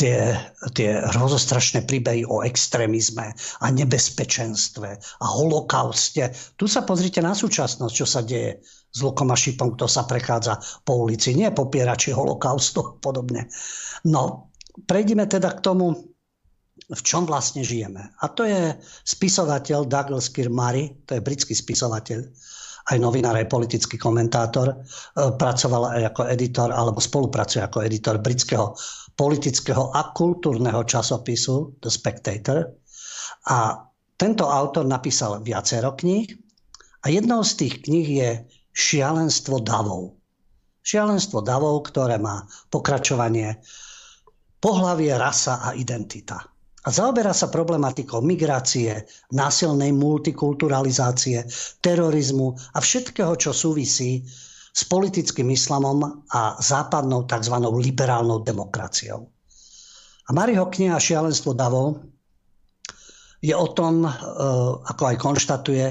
[0.00, 0.40] tie,
[0.72, 4.88] tie rozostrašné príbehy o extrémizme a nebezpečenstve
[5.20, 6.32] a holokauste.
[6.56, 10.62] Tu sa pozrite na súčasnosť, čo sa deje s lukom a šipom, kto sa prechádza
[10.86, 11.34] po ulici.
[11.34, 13.50] Nie popierači holokaustu a podobne.
[14.06, 14.54] No,
[14.86, 16.14] prejdeme teda k tomu,
[16.84, 18.14] v čom vlastne žijeme.
[18.22, 22.22] A to je spisovateľ Douglas Kirmary, to je britský spisovateľ.
[22.92, 24.84] aj novinár, aj politický komentátor.
[25.16, 28.76] Pracoval aj ako editor, alebo spolupracuje ako editor britského
[29.14, 32.66] politického a kultúrneho časopisu The Spectator.
[33.48, 33.78] A
[34.18, 36.28] tento autor napísal viacero kníh
[37.04, 38.30] a jednou z tých kníh je
[38.74, 40.18] Šialenstvo davov.
[40.82, 43.62] Šialenstvo davov, ktoré má pokračovanie
[44.58, 46.42] pohlavie, rasa a identita.
[46.84, 51.48] A zaoberá sa problematikou migrácie, násilnej multikulturalizácie,
[51.80, 54.20] terorizmu a všetkého, čo súvisí
[54.74, 57.56] s politickým islamom a západnou tzv.
[57.56, 59.24] liberálnou demokraciou.
[60.28, 62.04] A Mariho kniha Šialenstvo davov
[63.44, 64.10] je o tom, e,
[64.84, 65.86] ako aj konštatuje,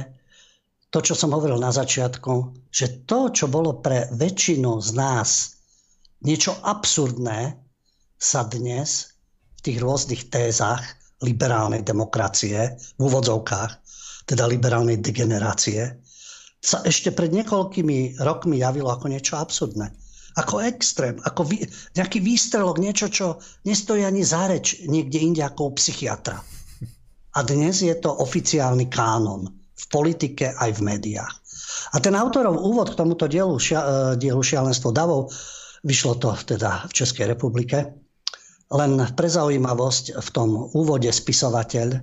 [0.93, 5.57] to, čo som hovoril na začiatku, že to, čo bolo pre väčšinu z nás
[6.21, 7.57] niečo absurdné,
[8.21, 9.17] sa dnes
[9.57, 10.85] v tých rôznych tézach
[11.25, 13.71] liberálnej demokracie, v úvodzovkách,
[14.29, 15.97] teda liberálnej degenerácie,
[16.63, 19.91] sa ešte pred niekoľkými rokmi javilo ako niečo absurdné.
[20.39, 21.65] Ako extrém, ako vý,
[21.97, 26.37] nejaký výstrelok, niečo, čo nestojí ani za reč niekde inde ako u psychiatra.
[27.33, 31.33] A dnes je to oficiálny kánon v politike aj v médiách.
[31.93, 35.33] A ten autorov úvod k tomuto dielu, šia, e, dielu Šialenstvo davov,
[35.83, 37.91] vyšlo to teda v Českej republike,
[38.73, 42.01] len pre zaujímavosť v tom úvode spisovateľ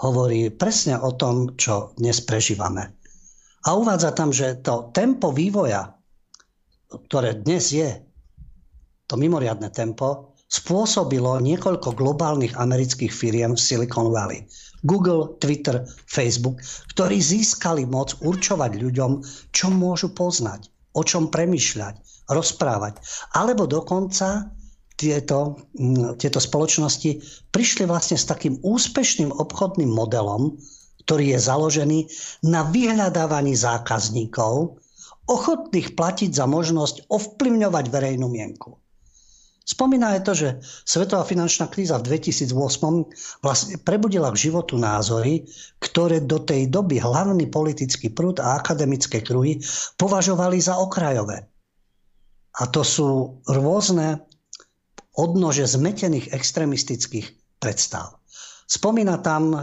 [0.00, 2.96] hovorí presne o tom, čo dnes prežívame.
[3.68, 5.92] A uvádza tam, že to tempo vývoja,
[6.88, 8.00] ktoré dnes je,
[9.04, 14.48] to mimoriadne tempo, spôsobilo niekoľko globálnych amerických firiem v Silicon Valley.
[14.82, 16.64] Google, Twitter, Facebook,
[16.96, 19.20] ktorí získali moc určovať ľuďom,
[19.52, 22.98] čo môžu poznať, o čom premyšľať, rozprávať.
[23.36, 24.48] Alebo dokonca
[24.96, 25.60] tieto,
[26.16, 27.20] tieto spoločnosti
[27.52, 30.56] prišli vlastne s takým úspešným obchodným modelom,
[31.04, 31.98] ktorý je založený
[32.48, 34.80] na vyhľadávaní zákazníkov,
[35.28, 38.79] ochotných platiť za možnosť ovplyvňovať verejnú mienku.
[39.60, 40.48] Spomína aj to, že
[40.82, 45.46] svetová finančná kríza v 2008 vlastne prebudila k životu názory,
[45.78, 49.62] ktoré do tej doby hlavný politický prúd a akademické kruhy
[49.94, 51.46] považovali za okrajové.
[52.58, 54.26] A to sú rôzne
[55.14, 58.18] odnože zmetených extremistických predstav.
[58.70, 59.58] Spomína tam e,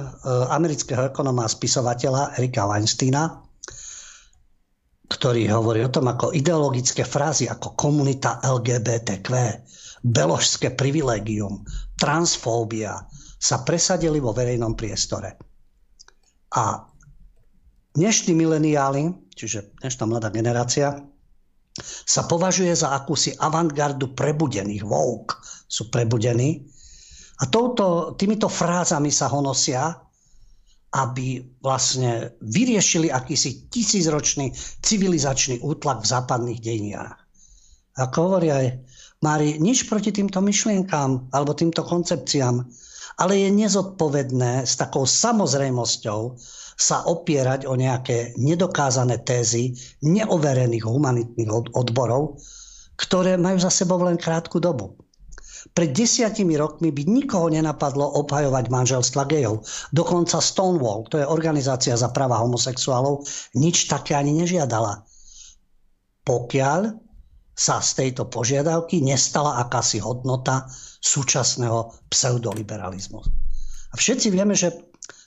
[0.52, 3.44] amerického ekonóma a spisovateľa Erika Weinsteina,
[5.08, 9.28] ktorý hovorí o tom, ako ideologické frázy ako komunita LGBTQ,
[10.08, 11.68] beložské privilegium,
[12.00, 13.04] transfóbia
[13.38, 15.36] sa presadili vo verejnom priestore.
[16.56, 16.88] A
[17.94, 20.96] dnešní mileniáli, čiže dnešná mladá generácia,
[22.08, 24.82] sa považuje za akúsi avantgardu prebudených.
[24.82, 25.38] Woke
[25.70, 26.66] sú prebudení,
[27.38, 29.94] a touto, týmito frázami sa honosia,
[30.98, 34.50] aby vlastne vyriešili akýsi tisícročný
[34.82, 37.14] civilizačný útlak v západných dejinách.
[37.94, 38.66] Ako hovorí aj
[39.18, 42.62] Mári, nič proti týmto myšlienkám alebo týmto koncepciám,
[43.18, 46.38] ale je nezodpovedné s takou samozrejmosťou
[46.78, 49.74] sa opierať o nejaké nedokázané tézy
[50.06, 52.38] neoverených humanitných odborov,
[52.94, 54.94] ktoré majú za sebou len krátku dobu.
[55.74, 59.66] Pred desiatimi rokmi by nikoho nenapadlo obhajovať manželstva gejov.
[59.90, 63.26] Dokonca Stonewall, to je organizácia za práva homosexuálov,
[63.58, 65.02] nič také ani nežiadala.
[66.22, 67.07] Pokiaľ
[67.58, 70.70] sa z tejto požiadavky nestala akási hodnota
[71.02, 73.20] súčasného pseudoliberalizmu.
[73.92, 74.70] A všetci vieme, že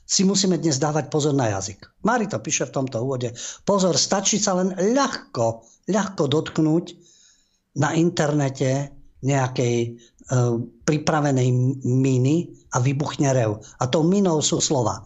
[0.07, 2.07] si musíme dnes dávať pozor na jazyk.
[2.07, 3.35] Mári to píše v tomto úvode.
[3.67, 6.87] Pozor, stačí sa len ľahko, ľahko dotknúť
[7.79, 9.99] na internete nejakej
[10.31, 10.37] E,
[10.87, 11.51] pripravenej
[11.83, 13.59] míny a vybuchne rev.
[13.83, 15.03] A tou minou sú slova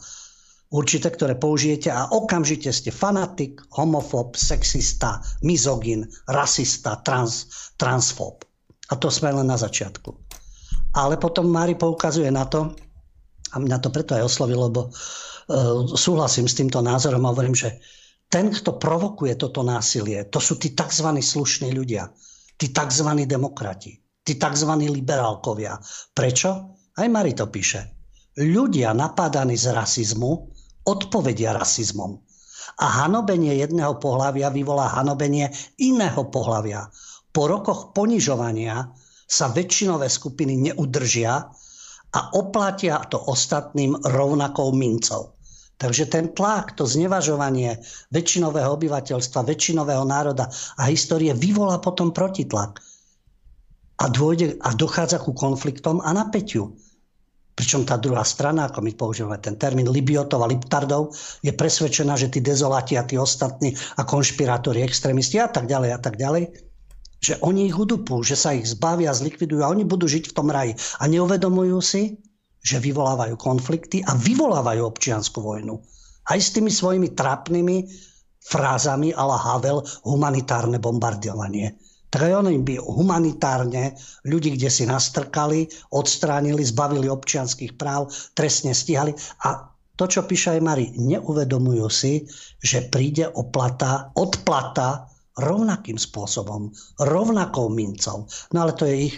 [0.75, 7.47] určité, ktoré použijete a okamžite ste fanatik, homofób, sexista, mizogin, rasista, trans,
[7.79, 8.43] transfób.
[8.91, 10.11] A to sme len na začiatku.
[10.99, 12.75] Ale potom Mári poukazuje na to,
[13.55, 17.79] a mňa to preto aj oslovilo, lebo uh, súhlasím s týmto názorom a hovorím, že
[18.27, 21.07] ten, kto provokuje toto násilie, to sú tí tzv.
[21.15, 22.11] slušní ľudia,
[22.59, 23.09] tí tzv.
[23.31, 24.71] demokrati tí tzv.
[24.89, 25.77] liberálkovia.
[26.17, 26.51] Prečo?
[26.97, 27.93] Aj Mari to píše.
[28.41, 30.54] Ľudia napádaní z rasizmu
[30.85, 32.21] odpovedia rasizmom.
[32.81, 36.89] A hanobenie jedného pohľavia vyvolá hanobenie iného pohľavia.
[37.35, 38.89] Po rokoch ponižovania
[39.25, 41.51] sa väčšinové skupiny neudržia
[42.15, 45.35] a oplatia to ostatným rovnakou mincov.
[45.75, 47.83] Takže ten tlak, to znevažovanie
[48.15, 50.47] väčšinového obyvateľstva, väčšinového národa
[50.79, 52.79] a histórie vyvolá potom protitlak
[53.99, 56.79] a, dôjde, a dochádza ku konfliktom a napätiu.
[57.55, 62.27] Pričom tá druhá strana, ako my používame ten termín Libiotov a Liptardov, je presvedčená, že
[62.27, 66.51] tí dezolati a tí ostatní a konšpirátori, extrémisti a tak ďalej a tak ďalej,
[67.23, 70.51] že oni ich udupú, že sa ich zbavia, zlikvidujú a oni budú žiť v tom
[70.51, 70.75] raji.
[71.01, 72.19] A neuvedomujú si,
[72.61, 75.79] že vyvolávajú konflikty a vyvolávajú občianskú vojnu.
[76.27, 77.77] Aj s tými svojimi trápnymi
[78.45, 81.77] frázami ala Havel humanitárne bombardovanie.
[82.15, 89.11] Oni by humanitárne ľudí, kde si nastrkali, odstránili, zbavili občianských práv, trestne stíhali.
[89.43, 92.27] A to, čo píše aj Mari, neuvedomujú si,
[92.63, 95.07] že príde oplata, odplata
[95.39, 96.71] rovnakým spôsobom,
[97.03, 98.31] rovnakou mincov.
[98.55, 99.17] No ale to je ich,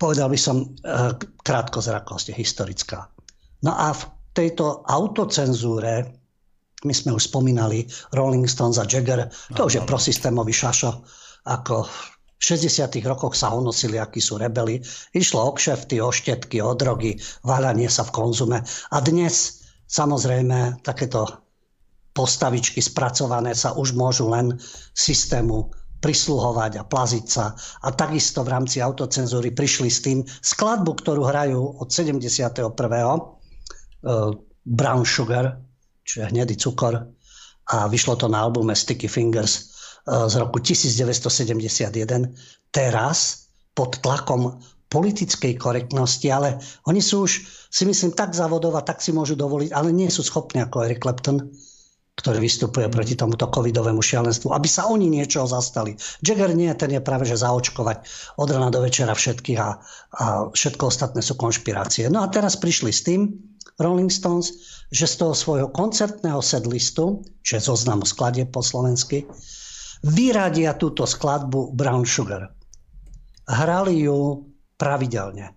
[0.00, 1.12] povedal by som, eh,
[1.44, 3.08] krátkozrakosť, historická.
[3.64, 4.02] No a v
[4.36, 6.12] tejto autocenzúre,
[6.84, 11.04] my sme už spomínali Rolling Stones a Jagger, to už je prosystémový šašo,
[11.46, 13.00] ako v 60.
[13.08, 14.82] rokoch sa honosili, akí sú rebeli.
[15.16, 18.58] Išlo o kšefty, o štetky, o drogy, váľanie sa v konzume.
[18.92, 21.24] A dnes samozrejme takéto
[22.12, 24.56] postavičky spracované sa už môžu len
[24.92, 25.72] systému
[26.04, 27.56] prisluhovať a plaziť sa.
[27.82, 32.68] A takisto v rámci autocenzúry prišli s tým skladbu, ktorú hrajú od 71.
[34.06, 35.56] Uh, Brown Sugar,
[36.04, 37.00] čiže hnedý cukor.
[37.72, 39.75] A vyšlo to na albume Sticky Fingers
[40.06, 41.90] z roku 1971,
[42.70, 49.02] teraz pod tlakom politickej korektnosti, ale oni sú už, si myslím, tak závodov a tak
[49.02, 51.50] si môžu dovoliť, ale nie sú schopní ako Eric Clapton,
[52.16, 55.98] ktorý vystupuje proti tomuto covidovému šialenstvu, aby sa oni niečo zastali.
[56.24, 58.08] Jagger nie, ten je práve, že zaočkovať
[58.40, 59.76] od rana do večera všetkých a,
[60.16, 62.08] a všetko ostatné sú konšpirácie.
[62.08, 63.36] No a teraz prišli s tým
[63.76, 64.48] Rolling Stones,
[64.88, 69.28] že z toho svojho koncertného sedlistu, čiže zoznamu skladie po slovensky,
[70.04, 72.50] vyradia túto skladbu Brown Sugar.
[73.46, 74.42] Hrali ju
[74.76, 75.54] pravidelne.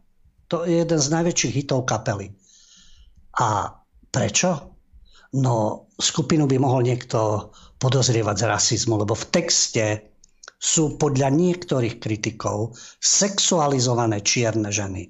[0.49, 2.31] To je jeden z najväčších hitov kapely.
[3.39, 3.69] A
[4.09, 4.77] prečo?
[5.37, 9.85] No, skupinu by mohol niekto podozrievať z rasizmu, lebo v texte
[10.59, 15.07] sú podľa niektorých kritikov sexualizované čierne ženy.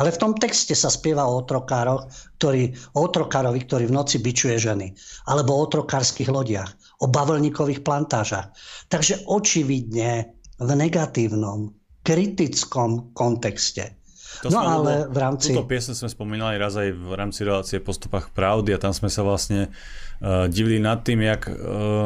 [0.00, 2.08] Ale v tom texte sa spieva o otrokároch,
[2.40, 4.94] ktorý, o otrokárovi, ktorý v noci bičuje ženy.
[5.28, 6.70] Alebo o otrokárskych lodiach,
[7.02, 8.54] o bavlníkových plantážach.
[8.86, 11.74] Takže očividne v negatívnom,
[12.06, 13.98] kritickom kontexte.
[14.42, 15.52] To no ale v rámci...
[15.52, 19.22] Túto piesň sme spomínali raz aj v rámci relácie Postupách pravdy a tam sme sa
[19.22, 21.54] vlastne uh, divili nad tým, jak uh,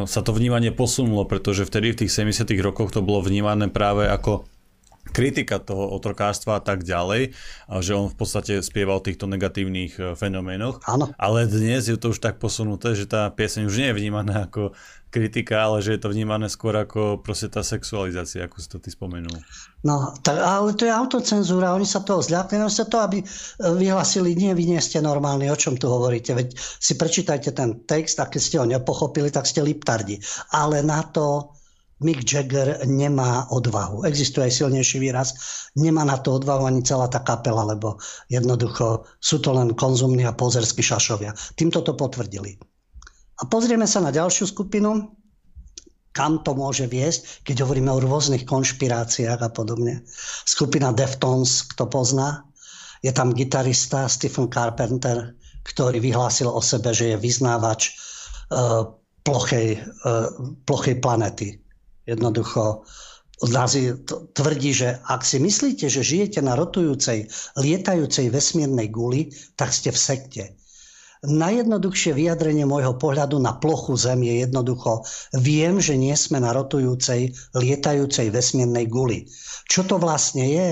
[0.04, 4.44] sa to vnímanie posunulo, pretože vtedy v tých 70 rokoch to bolo vnímané práve ako
[5.16, 7.32] kritika toho otrokárstva a tak ďalej,
[7.80, 10.84] že on v podstate spieva o týchto negatívnych e, fenoménoch.
[10.84, 11.08] Áno.
[11.16, 14.76] Ale dnes je to už tak posunuté, že tá pieseň už nie je vnímaná ako
[15.08, 18.92] kritika, ale že je to vnímané skôr ako proste tá sexualizácia, ako si to ty
[18.92, 19.32] spomenul.
[19.80, 23.26] No, tak, ale to je autocenzúra, oni sa toho zľakli, no sa to, aby e,
[23.56, 28.20] vyhlasili, nie, vy nie ste normálni, o čom tu hovoríte, veď si prečítajte ten text
[28.20, 30.20] a keď ste ho nepochopili, tak ste liptardi.
[30.52, 31.55] Ale na to
[32.04, 34.04] Mick Jagger nemá odvahu.
[34.04, 35.32] Existuje aj silnejší výraz.
[35.80, 37.96] Nemá na to odvahu ani celá tá kapela, lebo
[38.28, 41.32] jednoducho sú to len konzumní a pozerskí šašovia.
[41.56, 42.60] Týmto to potvrdili.
[43.40, 45.08] A pozrieme sa na ďalšiu skupinu,
[46.12, 50.04] kam to môže viesť, keď hovoríme o rôznych konšpiráciách a podobne.
[50.44, 52.44] Skupina Deftones, kto pozná,
[53.04, 57.92] je tam gitarista Stephen Carpenter, ktorý vyhlásil o sebe, že je vyznávač
[58.52, 58.88] uh,
[59.24, 60.32] plochej, uh,
[60.64, 61.65] plochej planety
[62.06, 62.86] Jednoducho
[64.32, 67.28] tvrdí, že ak si myslíte, že žijete na rotujúcej,
[67.60, 69.28] lietajúcej vesmírnej guli,
[69.60, 70.44] tak ste v sekte.
[71.26, 75.02] Najjednoduchšie vyjadrenie môjho pohľadu na plochu Zem je jednoducho
[75.34, 79.26] viem, že nie sme na rotujúcej, lietajúcej vesmírnej guli.
[79.66, 80.68] Čo to vlastne je?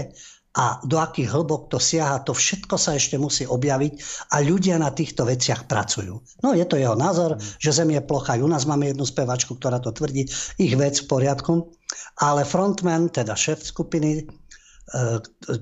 [0.54, 3.92] A do akých hlbok to siaha, to všetko sa ešte musí objaviť
[4.30, 6.22] a ľudia na týchto veciach pracujú.
[6.46, 8.38] No je to jeho názor, že Zem je plocha.
[8.38, 10.30] U nás máme jednu spevačku, ktorá to tvrdí,
[10.62, 11.74] ich vec v poriadku,
[12.22, 14.30] ale frontman, teda šéf skupiny,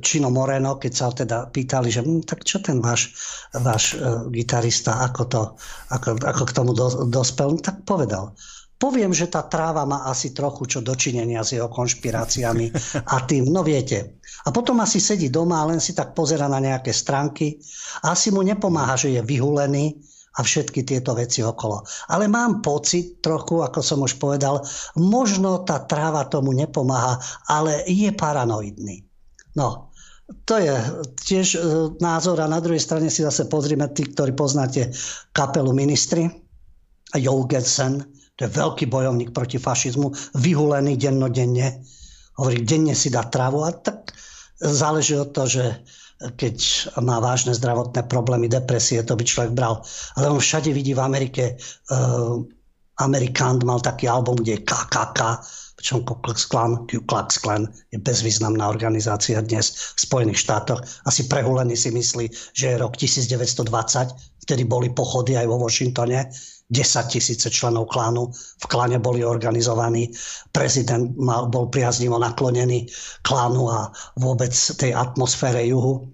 [0.03, 3.15] Čino e, Moreno, keď sa teda pýtali, že hm, tak čo ten váš,
[3.55, 5.43] váš uh, gitarista, ako, to,
[5.95, 8.35] ako, ako k tomu do, dospel, tak povedal.
[8.83, 12.67] Poviem, že tá tráva má asi trochu čo dočinenia s jeho konšpiráciami
[13.15, 14.19] a tým, no viete.
[14.43, 17.63] A potom asi sedí doma a len si tak pozera na nejaké stránky
[18.03, 20.03] a asi mu nepomáha, že je vyhulený
[20.33, 21.85] a všetky tieto veci okolo.
[22.09, 24.65] Ale mám pocit trochu, ako som už povedal,
[24.97, 27.21] možno tá tráva tomu nepomáha,
[27.53, 29.05] ale je paranoidný.
[29.53, 29.93] No,
[30.49, 30.73] to je
[31.29, 31.59] tiež e,
[32.01, 34.89] názor a na druhej strane si zase pozrime tí, ktorí poznáte
[35.37, 36.25] kapelu Ministry,
[37.13, 38.01] Jorgensen,
[38.33, 40.09] to je veľký bojovník proti fašizmu,
[40.41, 41.85] vyhulený dennodenne.
[42.41, 44.09] Hovorí, denne si dá trávu a tak
[44.63, 45.65] záleží od toho, že
[46.39, 46.57] keď
[47.03, 49.83] má vážne zdravotné problémy, depresie, to by človek bral.
[50.15, 51.59] Ale on všade vidí v Amerike,
[51.91, 52.39] uh,
[53.03, 55.21] Amerikán mal taký album, kde je KKK,
[55.75, 60.79] pričom Ku Klux Klan, Ku Klux Klan je bezvýznamná organizácia dnes v Spojených štátoch.
[61.11, 63.67] Asi prehulený si myslí, že je rok 1920,
[64.47, 66.31] vtedy boli pochody aj vo Washingtone,
[66.73, 70.09] 10 tisíce členov klánu v kláne boli organizovaní.
[70.57, 72.89] Prezident mal, bol priaznivo naklonený
[73.21, 76.09] klánu a vôbec tej atmosfére juhu.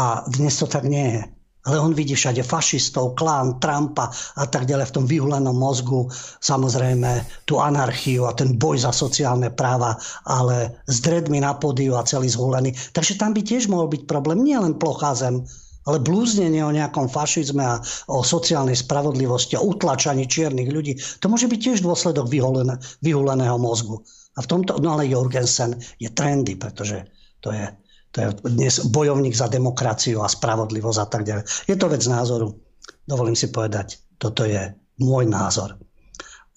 [0.00, 1.22] A dnes to tak nie je.
[1.68, 4.08] Ale on vidí všade fašistov, klán, Trumpa
[4.40, 6.08] a tak ďalej v tom vyhulenom mozgu.
[6.40, 12.08] Samozrejme tú anarchiu a ten boj za sociálne práva, ale s dredmi na podiu a
[12.08, 12.72] celý zhulený.
[12.96, 14.40] Takže tam by tiež mohol byť problém.
[14.40, 15.44] Nie len plocházem,
[15.88, 17.80] ale blúznenie o nejakom fašizme a
[18.12, 24.04] o sociálnej spravodlivosti a utlačaní čiernych ľudí, to môže byť tiež dôsledok vyhulené, vyhuleného mozgu.
[24.36, 27.08] A v tomto, no ale Jorgensen je trendy, pretože
[27.40, 27.66] to je
[28.10, 31.44] to je dnes bojovník za demokraciu a spravodlivosť a tak ďalej.
[31.70, 32.58] Je to vec názoru.
[33.06, 35.78] Dovolím si povedať, toto je môj názor.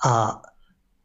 [0.01, 0.41] A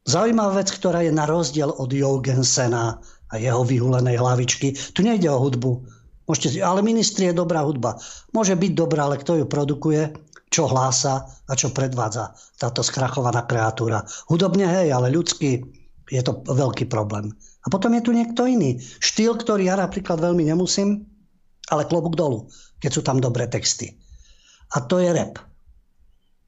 [0.08, 2.96] zaujímavá vec, ktorá je na rozdiel od Jorgensena
[3.28, 5.97] a jeho vyhulenej hlavičky, tu nejde o hudbu.
[6.28, 7.96] Môžete ale ministri je dobrá hudba.
[8.36, 10.12] Môže byť dobrá, ale kto ju produkuje,
[10.52, 14.04] čo hlása a čo predvádza táto skrachovaná kreatúra.
[14.28, 15.64] Hudobne hej, ale ľudský
[16.08, 17.32] je to veľký problém.
[17.64, 18.80] A potom je tu niekto iný.
[18.80, 21.04] Štýl, ktorý ja napríklad veľmi nemusím,
[21.68, 22.48] ale klobúk dolu,
[22.80, 23.96] keď sú tam dobré texty.
[24.72, 25.36] A to je rap.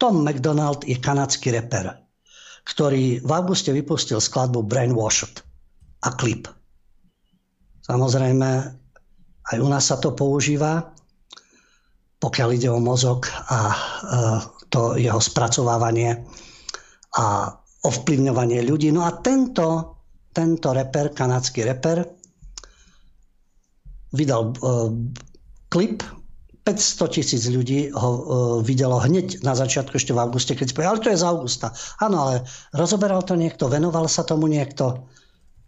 [0.01, 1.93] Tom McDonald je kanadský reper,
[2.65, 5.45] ktorý v auguste vypustil skladbu Brainwashed
[6.05, 6.49] a klip.
[7.85, 8.80] Samozrejme,
[9.51, 10.95] aj u nás sa to používa,
[12.23, 13.77] pokiaľ ide o mozog a e,
[14.71, 16.23] to jeho spracovávanie
[17.19, 17.51] a
[17.83, 18.95] ovplyvňovanie ľudí.
[18.95, 19.99] No a tento
[20.31, 22.07] tento reper, kanadský reper,
[24.15, 24.91] vydal uh,
[25.71, 26.03] klip,
[26.67, 28.23] 500 tisíc ľudí ho uh,
[28.63, 31.67] videlo hneď na začiatku, ešte v auguste, keď spojil, ale to je z augusta.
[31.99, 32.35] Áno, ale
[32.75, 35.09] rozoberal to niekto, venoval sa tomu niekto,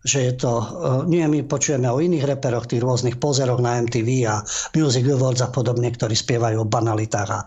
[0.03, 0.65] že je to, uh,
[1.07, 4.43] nie my počujeme o iných reperoch, tých rôznych pozeroch na MTV a
[4.75, 7.47] Music Awards a podobne, ktorí spievajú o banalitách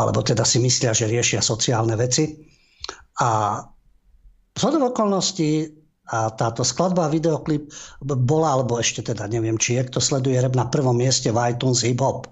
[0.00, 2.40] alebo teda si myslia, že riešia sociálne veci.
[3.20, 3.60] A
[4.56, 7.70] z okolností a táto skladba a videoklip
[8.02, 11.86] bola, alebo ešte teda neviem, či je, kto sleduje rap na prvom mieste v iTunes
[11.86, 12.26] Hip Hop.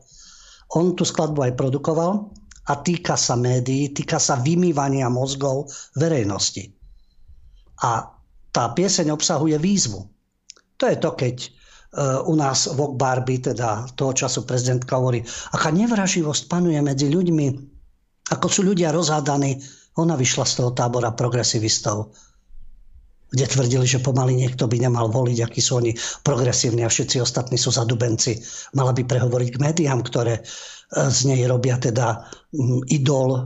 [0.75, 2.27] On tú skladbu aj produkoval
[2.69, 6.75] a týka sa médií, týka sa vymývania mozgov verejnosti.
[7.87, 8.18] A
[8.59, 10.03] tá pieseň obsahuje výzvu.
[10.83, 11.49] To je to, keď e,
[12.27, 15.23] u nás Vok Barbie, teda toho času prezidentka hovorí,
[15.55, 17.47] aká nevraživosť panuje medzi ľuďmi,
[18.35, 19.63] ako sú ľudia rozhádaní.
[19.95, 22.11] Ona vyšla z toho tábora progresivistov
[23.29, 25.93] kde tvrdili, že pomaly niekto by nemal voliť, akí sú oni
[26.25, 28.41] progresívni a všetci ostatní sú zadubenci.
[28.73, 30.41] Mala by prehovoriť k médiám, ktoré
[30.89, 32.25] z nej robia teda
[32.89, 33.41] idol e,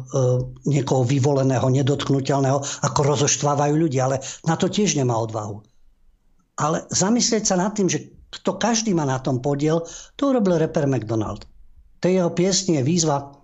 [0.70, 5.59] niekoho vyvoleného, nedotknutelného, ako rozoštvávajú ľudí, ale na to tiež nemá odvahu.
[6.62, 9.83] Ale zamyslieť sa nad tým, že kto každý má na tom podiel,
[10.14, 11.42] to urobil reper McDonald.
[11.98, 13.35] Tej jeho piesni je výzva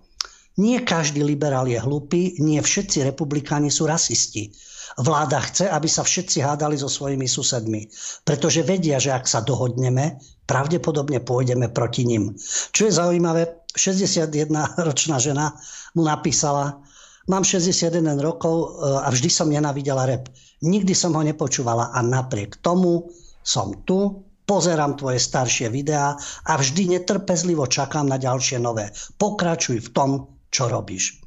[0.59, 4.51] nie každý liberál je hlupý, nie všetci republikáni sú rasisti
[4.97, 7.85] Vláda chce, aby sa všetci hádali so svojimi susedmi,
[8.25, 10.17] pretože vedia, že ak sa dohodneme,
[10.49, 12.33] pravdepodobne pôjdeme proti nim.
[12.73, 15.53] Čo je zaujímavé, 61-ročná žena
[15.93, 16.81] mu napísala,
[17.29, 18.67] mám 61 rokov e,
[19.05, 20.29] a vždy som nenavidela rep.
[20.65, 23.09] Nikdy som ho nepočúvala a napriek tomu
[23.45, 26.17] som tu, pozerám tvoje staršie videá
[26.49, 28.89] a vždy netrpezlivo čakám na ďalšie nové.
[29.21, 30.09] Pokračuj v tom,
[30.49, 31.21] čo robíš.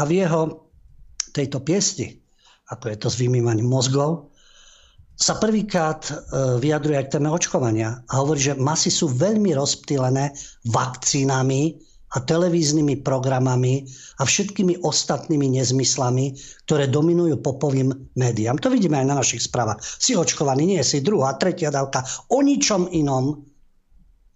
[0.00, 0.72] A v jeho
[1.36, 2.20] tejto piesti
[2.70, 4.29] ako je to s vymývaním mozgov,
[5.20, 6.12] sa prvýkrát e,
[6.64, 10.32] vyjadruje k téme očkovania a hovorí, že masy sú veľmi rozptýlené
[10.72, 11.76] vakcínami
[12.10, 13.86] a televíznymi programami
[14.18, 16.34] a všetkými ostatnými nezmyslami,
[16.66, 18.58] ktoré dominujú popovým médiám.
[18.64, 19.78] To vidíme aj na našich správach.
[19.78, 22.02] Si očkovaný, nie si druhá, tretia dávka,
[22.34, 23.44] o ničom inom,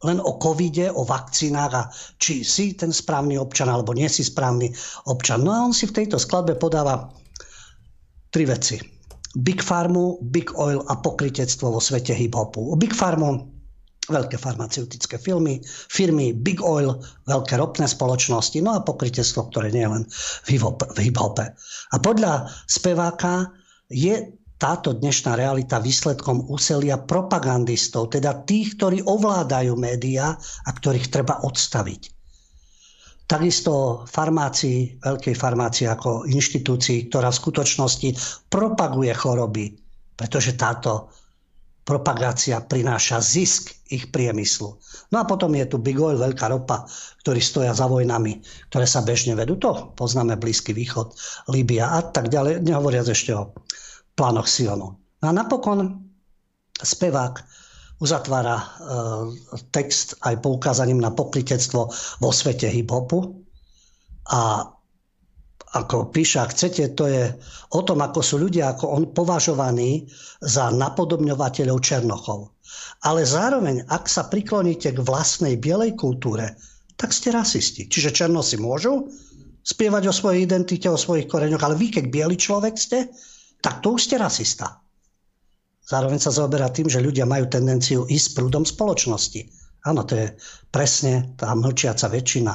[0.05, 1.89] len o covide, o vakcínach a
[2.21, 4.71] či si ten správny občan alebo nie si správny
[5.09, 5.43] občan.
[5.43, 7.09] No a on si v tejto skladbe podáva
[8.29, 8.94] tri veci.
[9.35, 12.71] Big Farmu, Big Oil a pokritectvo vo svete hip-hopu.
[12.79, 13.55] Big Farmu
[14.05, 19.93] veľké farmaceutické filmy, firmy Big Oil, veľké ropné spoločnosti, no a pokrytectvo, ktoré nie je
[19.97, 20.05] len
[20.45, 20.49] v
[21.09, 21.45] hip-hope.
[21.93, 23.49] A podľa speváka
[23.89, 31.43] je táto dnešná realita výsledkom úselia propagandistov, teda tých, ktorí ovládajú médiá a ktorých treba
[31.43, 32.14] odstaviť.
[33.25, 38.09] Takisto farmácii, veľkej farmácii ako inštitúcii, ktorá v skutočnosti
[38.53, 39.73] propaguje choroby,
[40.13, 41.09] pretože táto
[41.85, 44.77] propagácia prináša zisk ich priemyslu.
[45.13, 46.89] No a potom je tu Big Oil, veľká ropa,
[47.21, 48.41] ktorí stoja za vojnami,
[48.73, 49.61] ktoré sa bežne vedú.
[49.61, 51.13] To poznáme Blízky východ,
[51.53, 53.53] Líbia a tak ďalej, nehovoriac ešte o
[54.17, 54.97] plánoch Sionu.
[54.97, 56.09] No a napokon
[56.81, 57.64] spevák
[58.05, 58.65] uzatvára e,
[59.73, 61.89] text aj poukázaním na pokritectvo
[62.21, 63.33] vo svete hip-hopu
[64.29, 64.69] a
[65.75, 67.35] ako píše, ak chcete, to je
[67.75, 70.07] o tom, ako sú ľudia ako on považovaní
[70.39, 72.55] za napodobňovateľov Černochov.
[73.03, 76.55] Ale zároveň, ak sa prikloníte k vlastnej bielej kultúre,
[76.95, 77.91] tak ste rasisti.
[77.91, 79.11] Čiže Černosi môžu
[79.67, 83.11] spievať o svojej identite, o svojich koreňoch, ale vy, keď biely človek ste,
[83.59, 84.84] tak to už ste rasista.
[85.85, 89.45] Zároveň sa zaoberá tým, že ľudia majú tendenciu ísť prúdom spoločnosti.
[89.85, 90.27] Áno, to je
[90.73, 92.55] presne tá mlčiaca väčšina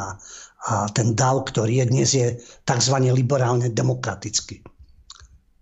[0.60, 2.28] a ten DAO, ktorý je dnes, je
[2.68, 2.96] tzv.
[3.14, 4.60] liberálne demokratický.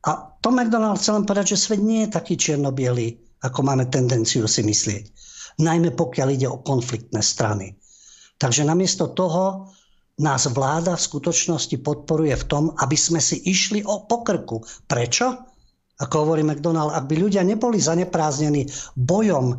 [0.07, 2.71] A Tom McDonald chcel len povedať, že svet nie je taký čierno
[3.43, 5.05] ako máme tendenciu si myslieť.
[5.61, 7.77] Najmä pokiaľ ide o konfliktné strany.
[8.37, 9.73] Takže namiesto toho
[10.17, 14.65] nás vláda v skutočnosti podporuje v tom, aby sme si išli o pokrku.
[14.89, 15.46] Prečo?
[15.97, 19.57] Ako hovorí McDonald, ak by ľudia neboli zanepráznení bojom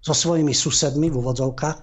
[0.00, 1.78] so svojimi susedmi v úvodzovkách,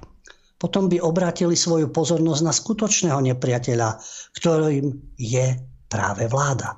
[0.62, 3.98] potom by obrátili svoju pozornosť na skutočného nepriateľa,
[4.38, 5.58] ktorým je
[5.90, 6.78] práve vláda.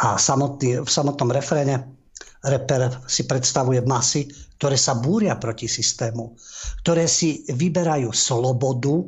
[0.00, 1.96] A samotný, v samotnom refréne
[2.44, 4.28] reper si predstavuje masy,
[4.60, 6.36] ktoré sa búria proti systému,
[6.84, 9.00] ktoré si vyberajú slobodu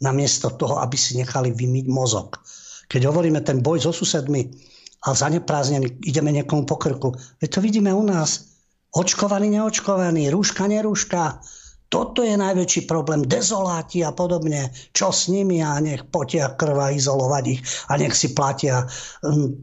[0.00, 2.40] namiesto toho, aby si nechali vymyť mozog.
[2.88, 4.48] Keď hovoríme ten boj so susedmi
[5.00, 8.52] a zaneprázdnený, ideme niekomu po krku, veď to vidíme u nás.
[8.90, 11.40] Očkovaný, neočkovaný, rúška, nerúška,
[11.90, 14.70] toto je najväčší problém, dezoláti a podobne.
[14.94, 18.86] Čo s nimi a nech potia krva izolovať ich a nech si platia,
[19.26, 19.58] hm,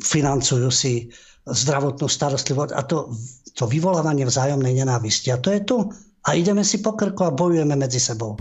[0.00, 1.12] financujú si
[1.44, 3.12] zdravotnú starostlivosť a to,
[3.52, 5.28] to vyvolávanie vzájomnej nenávisti.
[5.28, 5.84] A to je tu.
[6.26, 8.40] A ideme si po krku a bojujeme medzi sebou.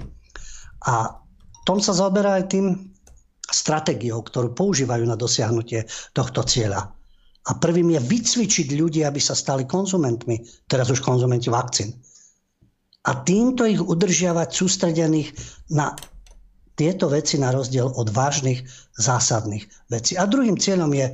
[0.88, 1.20] A
[1.68, 2.95] tom sa zaoberá aj tým
[3.52, 6.89] stratégiou, ktorú používajú na dosiahnutie tohto cieľa.
[7.46, 11.93] A prvým je vycvičiť ľudí, aby sa stali konzumentmi, teraz už konzumenti vakcín
[13.06, 15.30] a týmto ich udržiavať sústredených
[15.74, 15.93] na
[16.76, 18.66] tieto veci na rozdiel od vážnych
[19.00, 20.20] zásadných vecí.
[20.20, 21.08] A druhým cieľom je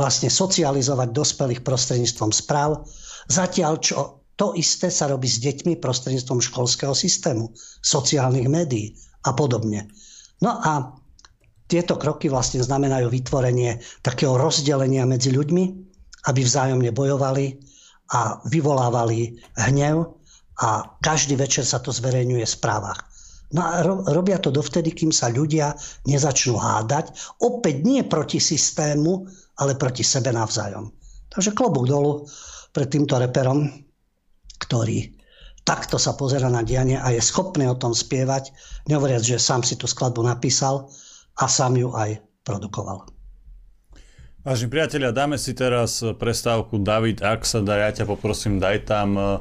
[0.00, 2.88] vlastne socializovať dospelých prostredníctvom správ,
[3.28, 7.52] zatiaľ čo to isté sa robí s deťmi prostredníctvom školského systému,
[7.84, 8.96] sociálnych médií
[9.28, 9.92] a podobne.
[10.40, 10.96] No a
[11.72, 15.64] tieto kroky vlastne znamenajú vytvorenie takého rozdelenia medzi ľuďmi,
[16.28, 17.56] aby vzájomne bojovali
[18.12, 20.20] a vyvolávali hnev
[20.60, 23.00] a každý večer sa to zverejňuje v správach.
[23.56, 23.80] No a
[24.12, 25.72] robia to dovtedy, kým sa ľudia
[26.08, 27.12] nezačnú hádať.
[27.40, 29.28] Opäť nie proti systému,
[29.60, 30.92] ale proti sebe navzájom.
[31.32, 32.28] Takže klobúk dolu
[32.72, 33.68] pred týmto reperom,
[34.60, 35.12] ktorý
[35.64, 38.52] takto sa pozera na dianie a je schopný o tom spievať,
[38.88, 40.88] nehovoriac, že sám si tú skladbu napísal
[41.36, 43.08] a sám ju aj produkoval.
[44.42, 46.82] Vážení priatelia, dáme si teraz prestávku.
[46.82, 49.38] David, ak sa dá, ja ťa poprosím, daj tam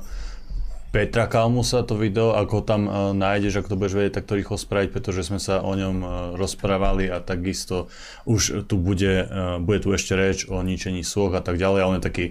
[0.92, 4.92] Petra Kalmusa to video, ako tam uh, nájdeš, ak to budeš vedieť takto rýchlo spraviť,
[4.92, 7.88] pretože sme sa o ňom uh, rozprávali a takisto
[8.28, 9.24] už tu bude,
[9.64, 12.26] bude tu ešte reč o ničení sôch a tak ďalej, ale on je taký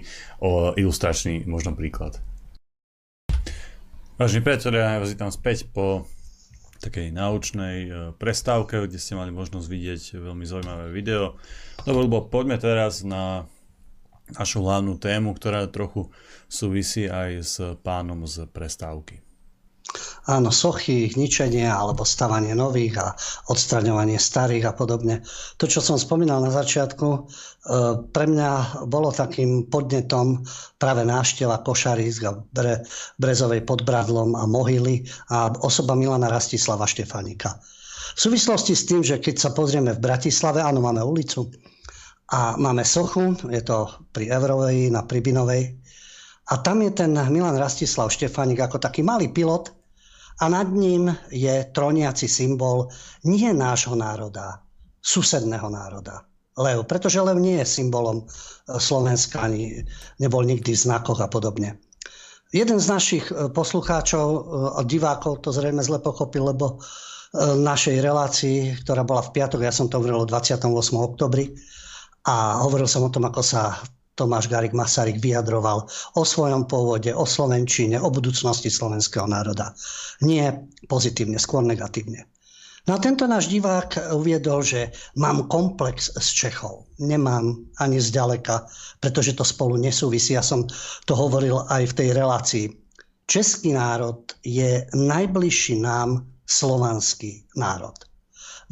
[0.77, 2.21] ilustračný možno príklad.
[4.21, 6.05] Vážení priatelia, ja vás vítam späť po
[6.81, 11.37] takej naučnej uh, prestávke, kde ste mali možnosť vidieť veľmi zaujímavé video.
[11.85, 13.45] Dobre, lebo poďme teraz na
[14.33, 16.07] našu hlavnú tému, ktorá trochu
[16.47, 19.30] súvisí aj s pánom z prestávky.
[20.29, 23.07] Áno, sochy, ich ničenie alebo stavanie nových a
[23.49, 25.25] odstraňovanie starých a podobne.
[25.57, 27.19] To, čo som spomínal na začiatku, e,
[28.13, 30.45] pre mňa bolo takým podnetom
[30.77, 32.85] práve návšteva Košarísk a Bre,
[33.17, 37.57] Brezovej pod Bradlom a Mohyly a osoba Milana Rastislava Štefanika.
[38.15, 41.49] V súvislosti s tým, že keď sa pozrieme v Bratislave, áno, máme ulicu,
[42.31, 45.75] a máme sochu, je to pri Evrovej, na Pribinovej.
[46.51, 49.80] A tam je ten Milan Rastislav Štefánik ako taký malý pilot
[50.41, 52.89] a nad ním je troniaci symbol
[53.29, 54.65] nie nášho národa,
[54.97, 56.25] susedného národa.
[56.57, 58.25] Lev, pretože lev nie je symbolom e,
[58.75, 59.85] Slovenska, ani
[60.19, 61.79] nebol nikdy v znakoch a podobne.
[62.51, 64.39] Jeden z našich e, poslucháčov e,
[64.75, 66.81] a divákov to zrejme zle pochopil, lebo
[67.31, 70.67] v našej relácii, ktorá bola v piatok, ja som to hovoril o 28.
[70.99, 71.55] oktobri,
[72.27, 73.81] a hovoril som o tom, ako sa
[74.15, 75.87] Tomáš Garik Masaryk vyjadroval
[76.19, 79.71] o svojom pôvode, o Slovenčine, o budúcnosti slovenského národa.
[80.21, 82.27] Nie pozitívne, skôr negatívne.
[82.89, 86.89] No tento náš divák uviedol, že mám komplex s Čechov.
[86.97, 88.65] Nemám ani zďaleka,
[88.97, 90.33] pretože to spolu nesúvisí.
[90.33, 90.65] Ja som
[91.05, 92.65] to hovoril aj v tej relácii.
[93.29, 97.93] Český národ je najbližší nám slovanský národ.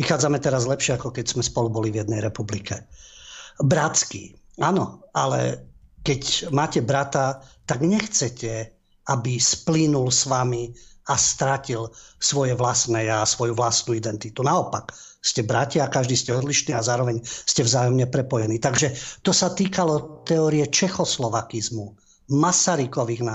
[0.01, 2.89] Vychádzame teraz lepšie, ako keď sme spolu boli v jednej republike.
[3.61, 4.38] Bratský.
[4.59, 5.67] Áno, ale
[6.03, 8.75] keď máte brata, tak nechcete,
[9.07, 10.71] aby splínul s vami
[11.09, 11.89] a stratil
[12.21, 14.45] svoje vlastné ja, svoju vlastnú identitu.
[14.45, 18.61] Naopak, ste bratia, každý ste odlišní a zároveň ste vzájomne prepojení.
[18.61, 18.93] Takže
[19.25, 21.97] to sa týkalo teórie čechoslovakizmu,
[22.29, 23.25] Masarykových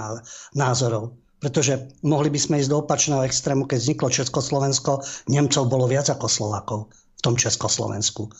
[0.54, 1.18] názorov.
[1.42, 6.24] Pretože mohli by sme ísť do opačného extrému, keď vzniklo Československo, Nemcov bolo viac ako
[6.30, 8.30] Slovakov v tom Československu.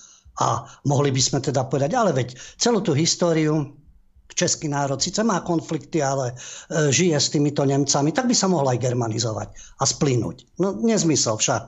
[0.43, 3.71] A mohli by sme teda povedať, ale veď celú tú históriu
[4.35, 8.75] český národ síce má konflikty, ale e, žije s týmito Nemcami, tak by sa mohol
[8.75, 10.59] aj germanizovať a splínuť.
[10.59, 11.65] No nezmysel však.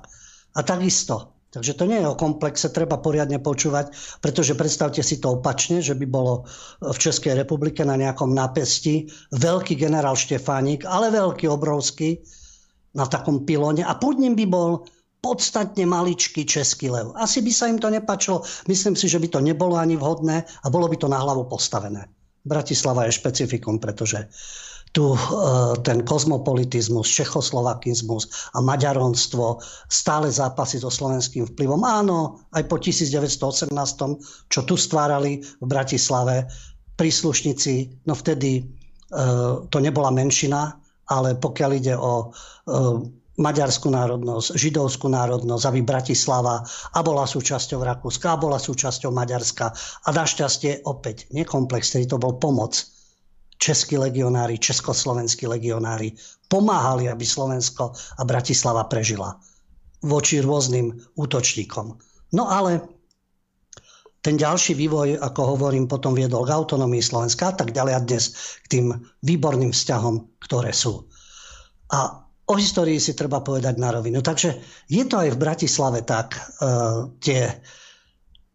[0.57, 1.37] A takisto.
[1.47, 3.89] Takže to nie je o komplexe, treba poriadne počúvať,
[4.21, 6.45] pretože predstavte si to opačne, že by bolo
[6.85, 12.21] v Českej republike na nejakom nápesti veľký generál Štefánik, ale veľký, obrovský,
[12.93, 14.89] na takom pilóne a pod ním by bol
[15.27, 17.11] podstatne maličký český lev.
[17.19, 20.67] Asi by sa im to nepačilo, myslím si, že by to nebolo ani vhodné a
[20.71, 22.07] bolo by to na hlavu postavené.
[22.47, 24.31] Bratislava je špecifikum, pretože
[24.95, 25.19] tu e,
[25.83, 29.59] ten kozmopolitizmus, čechoslovakizmus a maďaronstvo
[29.91, 31.83] stále zápasy so slovenským vplyvom.
[31.83, 33.75] Áno, aj po 1918,
[34.47, 36.47] čo tu stvárali v Bratislave
[36.95, 38.65] príslušníci, no vtedy e,
[39.69, 40.79] to nebola menšina,
[41.11, 48.33] ale pokiaľ ide o e, maďarskú národnosť, židovskú národnosť, aby Bratislava a bola súčasťou Rakúska,
[48.33, 49.67] a bola súčasťou Maďarska.
[50.05, 52.81] A našťastie opäť nekomplex, ktorý to bol pomoc.
[53.57, 56.13] Českí legionári, československí legionári
[56.49, 59.37] pomáhali, aby Slovensko a Bratislava prežila
[60.05, 61.97] voči rôznym útočníkom.
[62.37, 62.85] No ale
[64.21, 68.25] ten ďalší vývoj, ako hovorím, potom viedol k autonómii Slovenska a tak ďalej a dnes
[68.61, 68.87] k tým
[69.23, 71.07] výborným vzťahom, ktoré sú.
[71.95, 74.23] A o histórii si treba povedať na rovinu.
[74.23, 77.51] Takže je to aj v Bratislave tak, uh, tie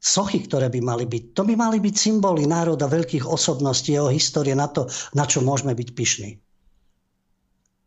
[0.01, 4.55] sochy, ktoré by mali byť, to by mali byť symboly národa, veľkých osobností, jeho histórie,
[4.55, 6.31] na to, na čo môžeme byť pyšní.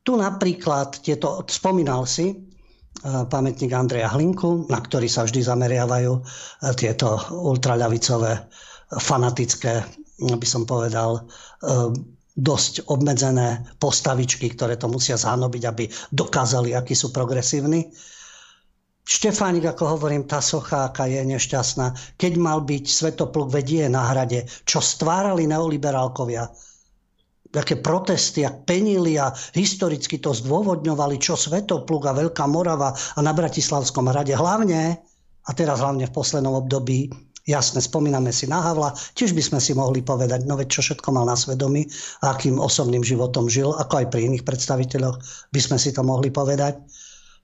[0.05, 6.23] Tu napríklad tieto, spomínal si, uh, pamätník Andreja Hlinku, na ktorý sa vždy zameriavajú uh,
[6.77, 8.45] tieto ultraľavicové,
[8.95, 9.83] fanatické,
[10.21, 11.27] by som povedal,
[12.35, 17.95] dosť obmedzené postavičky, ktoré to musia zahanobiť, aby dokázali, akí sú progresívni.
[19.05, 22.17] Štefánik, ako hovorím, tá socha, aká je nešťastná.
[22.19, 26.49] Keď mal byť Svetopluk vedie na hrade, čo stvárali neoliberálkovia,
[27.55, 33.31] aké protesty, ak penili a historicky to zdôvodňovali, čo Svetopluk a Veľká Morava a na
[33.31, 34.99] Bratislavskom hrade hlavne,
[35.45, 37.13] a teraz hlavne v poslednom období,
[37.45, 41.13] Jasne, spomíname si na Havla, tiež by sme si mohli povedať, no veď čo všetko
[41.13, 41.85] mal na svedomí
[42.25, 45.21] akým osobným životom žil, ako aj pri iných predstaviteľoch
[45.53, 46.81] by sme si to mohli povedať.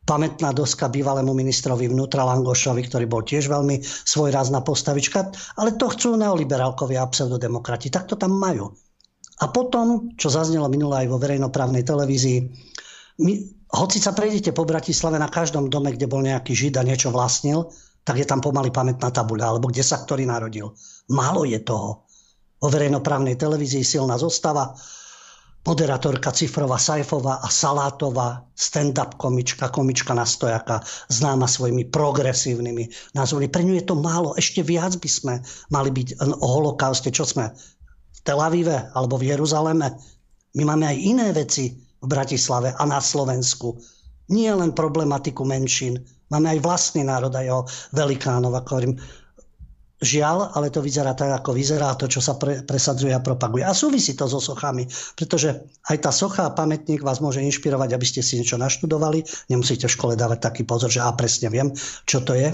[0.09, 5.29] Pamätná doska bývalému ministrovi vnútra Langošovi, ktorý bol tiež veľmi svojrázna postavička,
[5.61, 8.73] ale to chcú neoliberálkovia a pseudodemokrati, tak to tam majú.
[9.45, 12.49] A potom, čo zaznelo minule aj vo verejnoprávnej televízii,
[13.21, 13.33] my,
[13.77, 17.69] hoci sa prejdete po Bratislave na každom dome, kde bol nejaký žid a niečo vlastnil,
[18.05, 20.73] tak je tam pomaly pamätná tabuľa, alebo kde sa ktorý narodil.
[21.13, 22.09] Málo je toho.
[22.61, 24.77] O verejnoprávnej televízii silná zostava,
[25.61, 30.81] moderátorka Cifrova Sajfová a Salátová, stand-up komička, komička na stojaka,
[31.13, 33.49] známa svojimi progresívnymi názvami.
[33.49, 35.35] Pre ňu je to málo, ešte viac by sme
[35.69, 39.93] mali byť o holokauste, čo sme v Tel Avive alebo v Jeruzaleme.
[40.57, 43.77] My máme aj iné veci v Bratislave a na Slovensku.
[44.33, 48.95] Nie len problematiku menšín, Máme aj vlastný národ a jeho velikánov, ako hovorím.
[50.01, 53.61] Žiaľ, ale to vyzerá tak, ako vyzerá to, čo sa pre, presadzuje a propaguje.
[53.61, 55.53] A súvisí to so sochami, pretože
[55.93, 59.21] aj tá socha a pamätník vás môže inšpirovať, aby ste si niečo naštudovali.
[59.53, 61.77] Nemusíte v škole dávať taký pozor, že a presne viem,
[62.09, 62.49] čo to je.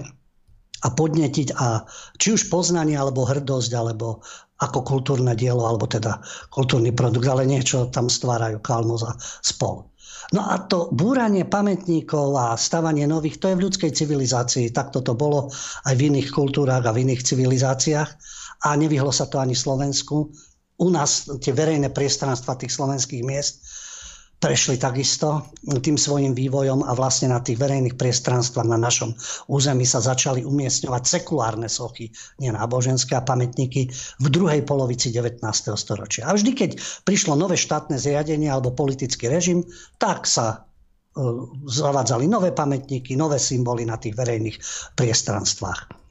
[0.83, 1.87] A podnetiť a
[2.19, 4.27] či už poznanie, alebo hrdosť, alebo
[4.59, 6.19] ako kultúrne dielo, alebo teda
[6.51, 9.15] kultúrny produkt, ale niečo tam stvárajú Kalmoza
[9.45, 9.87] spol.
[10.35, 14.75] No a to búranie pamätníkov a stavanie nových, to je v ľudskej civilizácii.
[14.75, 15.51] Takto to bolo
[15.87, 18.11] aj v iných kultúrach a v iných civilizáciách.
[18.67, 20.33] A nevyhlo sa to ani Slovensku.
[20.77, 23.66] U nás tie verejné priestranstva tých slovenských miest
[24.37, 29.17] prešli takisto tým svojim vývojom a vlastne na tých verejných priestranstvách na našom
[29.49, 33.89] území sa začali umiestňovať sekulárne sochy, nie náboženské a pamätníky
[34.21, 35.41] v druhej polovici 19.
[35.75, 36.29] storočia.
[36.29, 36.71] A vždy, keď
[37.09, 39.65] prišlo nové štátne zriadenie alebo politický režim,
[39.97, 40.69] tak sa
[41.67, 44.61] zavádzali nové pamätníky, nové symboly na tých verejných
[45.01, 46.06] priestranstvách.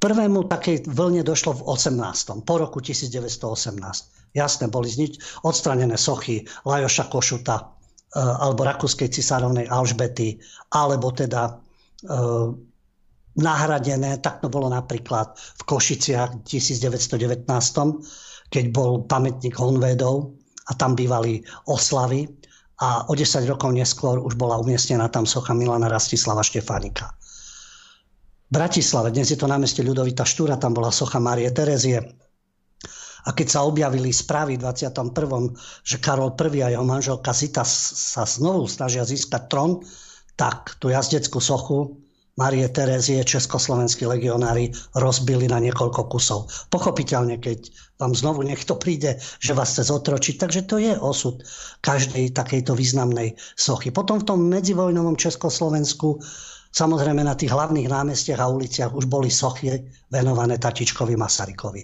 [0.00, 2.48] Prvému takej vlne došlo v 18.
[2.48, 4.32] po roku 1918.
[4.32, 7.64] Jasné, boli znič, odstranené sochy Lajoša Košuta e,
[8.16, 10.40] alebo rakúskej cisárovnej Alžbety,
[10.72, 12.14] alebo teda e,
[13.36, 17.44] nahradené, tak to bolo napríklad v Košiciach v 1919,
[18.48, 20.32] keď bol pamätník Honvédov
[20.66, 22.24] a tam bývali oslavy
[22.80, 27.19] a o 10 rokov neskôr už bola umiestnená tam socha Milana Rastislava Štefánika.
[28.50, 32.02] Bratislave, dnes je to námestie Ľudovita Štúra, tam bola socha Márie Terezie.
[33.22, 35.54] A keď sa objavili správy v 21.,
[35.86, 39.86] že Karol I a jeho manželka Zita sa znovu snažia získať trón,
[40.34, 42.02] tak tú jazdeckú sochu
[42.34, 46.50] Marie Terezie československí legionári rozbili na niekoľko kusov.
[46.74, 47.70] Pochopiteľne, keď
[48.02, 51.38] vám znovu niekto príde, že vás chce zotročiť, takže to je osud
[51.86, 53.94] každej takejto významnej sochy.
[53.94, 56.18] Potom v tom medzivojnovom Československu
[56.70, 59.74] Samozrejme na tých hlavných námestiach a uliciach už boli sochy
[60.06, 61.82] venované Tatičkovi Masarykovi.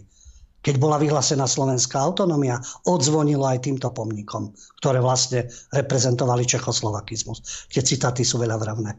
[0.63, 2.59] Keď bola vyhlásená slovenská autonómia,
[2.91, 4.51] odzvonilo aj týmto pomníkom,
[4.83, 7.71] ktoré vlastne reprezentovali čechoslovakizmus.
[7.71, 8.99] Tie citáty sú veľa vravné.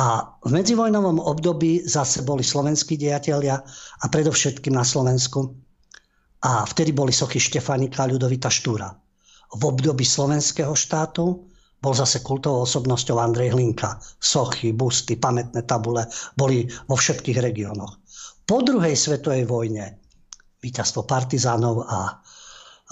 [0.00, 3.60] A v medzivojnovom období zase boli slovenskí dejatelia
[4.00, 5.52] a predovšetkým na Slovensku.
[6.48, 8.88] A vtedy boli sochy Štefanika a Ľudovita Štúra.
[9.52, 11.51] V období slovenského štátu
[11.82, 13.98] bol zase kultovou osobnosťou Andrej Hlinka.
[14.22, 16.06] Sochy, busty, pamätné tabule
[16.38, 17.98] boli vo všetkých regiónoch.
[18.46, 19.98] Po druhej svetovej vojne
[20.62, 22.22] víťazstvo partizánov a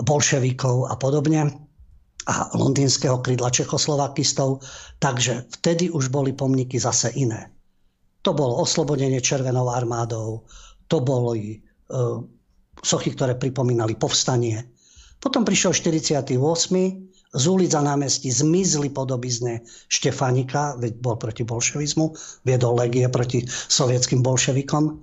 [0.02, 1.70] bolševikov a podobne
[2.26, 4.60] a londýnskeho krydla Čechoslovakistov,
[4.98, 7.48] takže vtedy už boli pomníky zase iné.
[8.26, 10.44] To bolo oslobodenie Červenou armádou,
[10.90, 11.58] to boli e,
[12.84, 14.60] sochy, ktoré pripomínali povstanie.
[15.16, 22.10] Potom prišiel 48 z ulic a námestí zmizli podobizne Štefanika, veď bol proti bolševizmu,
[22.42, 24.98] viedol legie proti sovietským bolševikom.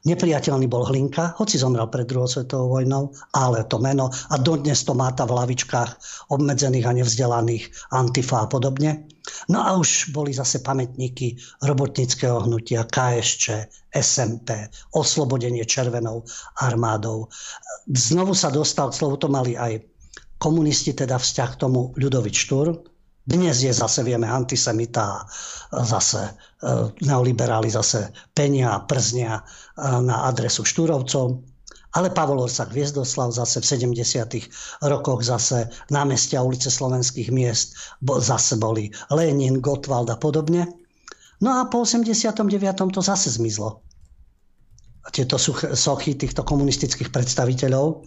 [0.00, 4.96] Nepriateľný bol Hlinka, hoci zomrel pred druhou svetovou vojnou, ale to meno a dodnes to
[4.96, 5.90] máta v lavičkách
[6.32, 9.04] obmedzených a nevzdelaných Antifa a podobne.
[9.52, 16.24] No a už boli zase pamätníky robotnického hnutia KSČ, SMP, oslobodenie červenou
[16.64, 17.28] armádou.
[17.84, 19.84] Znovu sa dostal, slovo to mali aj
[20.40, 22.72] komunisti teda vzťah k tomu Ľudovič Štúr.
[23.20, 25.28] Dnes je zase, vieme, antisemita,
[25.70, 26.32] zase e,
[27.04, 29.42] neoliberáli zase penia a prznia e,
[30.00, 31.44] na adresu Štúrovcov.
[31.90, 34.88] Ale Pavol Orsak Viezdoslav zase v 70.
[34.88, 40.70] rokoch zase námestia ulice slovenských miest zase boli Lenin, Gottwald a podobne.
[41.44, 42.46] No a po 89.
[42.94, 43.82] to zase zmizlo.
[45.10, 45.36] Tieto
[45.74, 48.06] sochy týchto komunistických predstaviteľov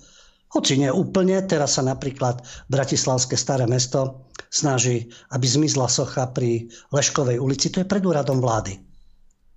[0.54, 7.42] hoci nie úplne, teraz sa napríklad Bratislavské staré mesto snaží, aby zmizla socha pri Leškovej
[7.42, 8.78] ulici, to je pred úradom vlády.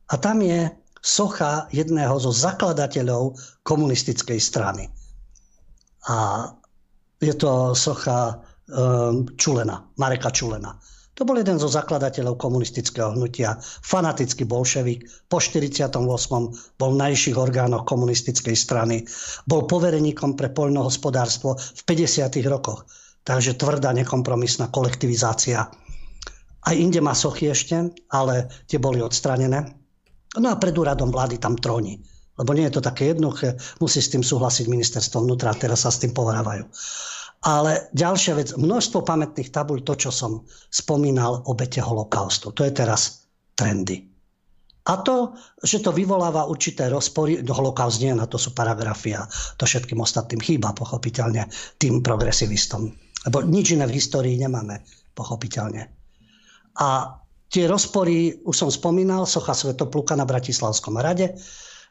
[0.08, 0.72] A tam je
[1.04, 4.88] socha jedného zo zakladateľov komunistickej strany.
[6.08, 6.48] A
[7.20, 8.40] je to socha
[8.72, 10.74] um, Čulena, Mareka Čulena.
[11.16, 15.08] To bol jeden zo zakladateľov komunistického hnutia, fanatický bolševik.
[15.32, 15.96] Po 48.
[16.76, 19.00] bol v najvyšších orgánoch komunistickej strany.
[19.48, 22.28] Bol povereníkom pre poľnohospodárstvo v 50.
[22.44, 22.84] rokoch.
[23.24, 25.64] Takže tvrdá nekompromisná kolektivizácia.
[26.66, 29.72] Aj inde má sochy ešte, ale tie boli odstranené.
[30.36, 31.96] No a pred úradom vlády tam tróni.
[32.36, 36.04] Lebo nie je to také jednoduché, musí s tým súhlasiť ministerstvo vnútra, teraz sa s
[36.04, 36.68] tým pohorávajú.
[37.46, 42.50] Ale ďalšia vec, množstvo pamätných tabuľ, to, čo som spomínal, obete holokaustu.
[42.50, 44.02] To je teraz trendy.
[44.86, 49.26] A to, že to vyvoláva určité rozpory, no holokaust nie, na to sú paragrafy a
[49.58, 51.46] to všetkým ostatným chýba, pochopiteľne,
[51.78, 52.94] tým progresivistom.
[53.26, 54.82] Lebo nič iné v histórii nemáme,
[55.14, 55.90] pochopiteľne.
[56.78, 57.18] A
[57.50, 61.34] tie rozpory, už som spomínal, socha Svetopluka na Bratislavskom rade,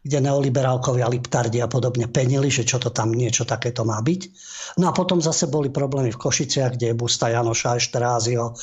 [0.06, 4.22] kde neoliberálkovia, liptardi a podobne penili, že čo to tam niečo takéto má byť.
[4.78, 8.53] No a potom zase boli problémy v Košiciach, kde je busta Janoša Ešterázio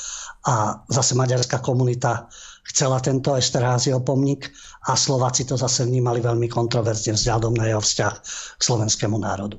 [0.46, 2.30] a zase maďarská komunita
[2.70, 4.54] chcela tento Esterázio pomník
[4.86, 8.14] a Slováci to zase vnímali veľmi kontroverzne vzhľadom na jeho vzťah
[8.58, 9.58] k slovenskému národu.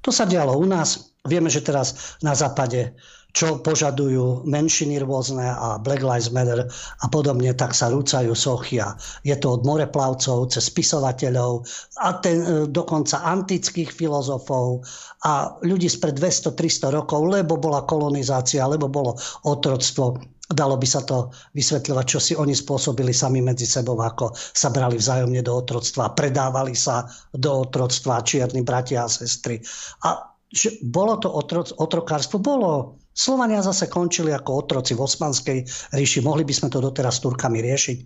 [0.00, 1.12] To sa dialo u nás.
[1.28, 2.96] Vieme, že teraz na západe
[3.36, 6.64] čo požadujú menšiny rôzne a Black Lives Matter
[7.04, 8.96] a podobne, tak sa rúcajú sochia.
[9.20, 11.62] Je to od moreplavcov cez spisovateľov
[12.00, 14.82] a ten, e, dokonca antických filozofov
[15.28, 19.14] a ľudí spred 200-300 rokov, lebo bola kolonizácia, lebo bolo
[19.44, 20.18] otroctvo.
[20.48, 24.96] Dalo by sa to vysvetľovať, čo si oni spôsobili sami medzi sebou, ako sa brali
[24.96, 27.04] vzájomne do otroctva, predávali sa
[27.36, 29.60] do otroctva čierni bratia a sestry.
[30.08, 32.40] A že bolo to otroc, otrokárstvo?
[32.40, 35.58] Bolo Slovania zase končili ako otroci v Osmanskej
[35.90, 36.22] ríši.
[36.22, 37.98] Mohli by sme to doteraz s Turkami riešiť.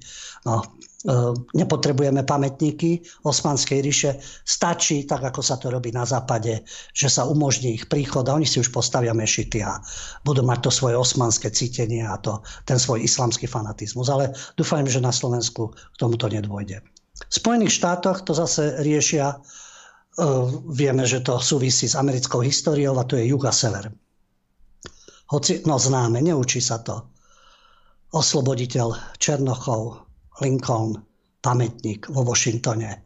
[0.49, 0.67] No, e,
[1.53, 4.17] nepotrebujeme pamätníky Osmanskej ríše.
[4.41, 6.65] Stačí, tak ako sa to robí na západe,
[6.97, 9.85] že sa umožní ich príchod a oni si už postavia mešity a
[10.25, 14.09] budú mať to svoje osmanské cítenie a to, ten svoj islamský fanatizmus.
[14.09, 16.81] Ale dúfam, že na Slovensku k tomuto nedôjde.
[17.29, 19.37] V Spojených štátoch to zase riešia, e,
[20.73, 23.93] vieme, že to súvisí s americkou históriou a to je juh a sever
[25.33, 27.09] hoci, no známe, neučí sa to.
[28.13, 30.05] Osloboditeľ Černochov,
[30.45, 31.01] Lincoln,
[31.41, 33.01] pamätník vo Washingtone.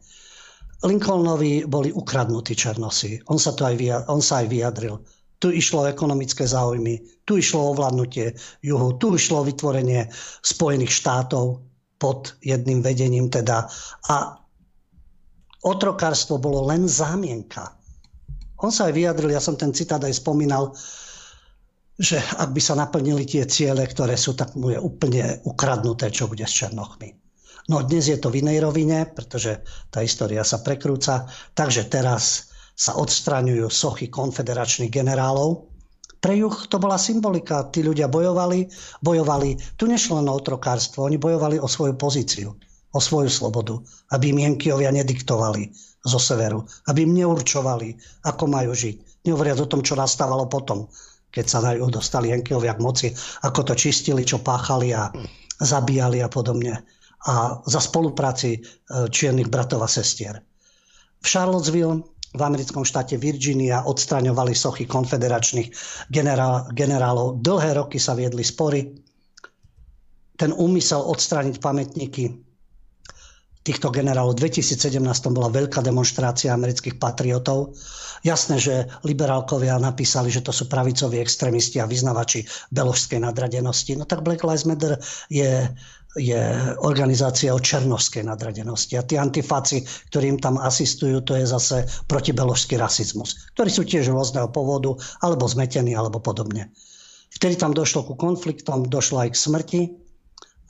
[0.83, 3.23] Lincolnovi boli ukradnutí Černosy.
[3.31, 3.79] On sa, to aj,
[4.11, 4.99] on sa aj vyjadril.
[5.39, 10.09] Tu išlo o ekonomické záujmy, tu išlo o ovládnutie juhu, tu išlo o vytvorenie
[10.43, 11.61] Spojených štátov
[11.97, 13.69] pod jedným vedením teda.
[14.11, 14.37] A
[15.65, 17.73] otrokárstvo bolo len zámienka.
[18.61, 20.73] On sa aj vyjadril, ja som ten citát aj spomínal,
[21.97, 26.29] že ak by sa naplnili tie ciele, ktoré sú, tak mu je úplne ukradnuté, čo
[26.29, 27.09] bude s Černochmi.
[27.67, 29.59] No dnes je to v inej rovine, pretože
[29.91, 31.27] tá história sa prekrúca,
[31.57, 35.67] takže teraz sa odstraňujú sochy konfederačných generálov.
[36.21, 38.69] Pre juh to bola symbolika, tí ľudia bojovali,
[39.01, 42.53] bojovali, tu nešlo len o otrokárstvo, oni bojovali o svoju pozíciu,
[42.93, 43.81] o svoju slobodu,
[44.13, 44.39] aby im
[44.93, 45.73] nediktovali
[46.07, 49.27] zo severu, aby im neurčovali, ako majú žiť.
[49.27, 50.87] Nehovoriac o tom, čo nastávalo potom
[51.37, 53.07] keď sa dostali Jenkiovia k moci,
[53.45, 55.13] ako to čistili, čo páchali a
[55.61, 56.81] zabíjali a podobne.
[57.29, 58.59] A za spolupráci e,
[59.13, 60.41] čiernych bratov a sestier.
[61.21, 62.01] V Charlottesville
[62.33, 65.69] v americkom štáte Virginia odstraňovali sochy konfederačných
[66.13, 67.41] generál, generálov.
[67.41, 68.93] Dlhé roky sa viedli spory.
[70.37, 72.46] Ten úmysel odstrániť pamätníky
[73.67, 74.39] týchto generálov.
[74.39, 75.03] V 2017
[75.35, 77.75] bola veľká demonstrácia amerických patriotov.
[78.23, 83.99] Jasné, že liberálkovia napísali, že to sú pravicoví extrémisti a vyznavači beložskej nadradenosti.
[83.99, 84.95] No tak Black Lives Matter
[85.27, 85.67] je,
[86.15, 86.41] je
[86.87, 88.95] organizácia o černovskej nadradenosti.
[88.95, 94.47] A tí antifáci, ktorým tam asistujú, to je zase protibeložský rasizmus, ktorí sú tiež rôzneho
[94.49, 96.71] povodu, alebo zmetení, alebo podobne.
[97.27, 99.81] Vtedy tam došlo ku konfliktom, došlo aj k smrti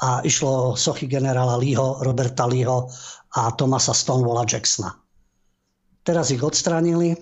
[0.01, 2.85] a išlo sochy generála Leeho, Roberta Leeho
[3.33, 4.93] a Thomasa Stonewalla Jacksona.
[6.05, 7.17] Teraz ich odstránili.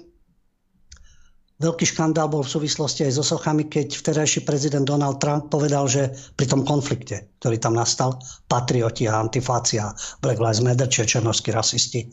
[1.55, 6.11] Veľký škandál bol v súvislosti aj so sochami, keď vtedajší prezident Donald Trump povedal, že
[6.35, 8.19] pri tom konflikte, ktorý tam nastal,
[8.51, 12.11] patrioti a antifácia, Black Lives Matter, čiže černovskí rasisti,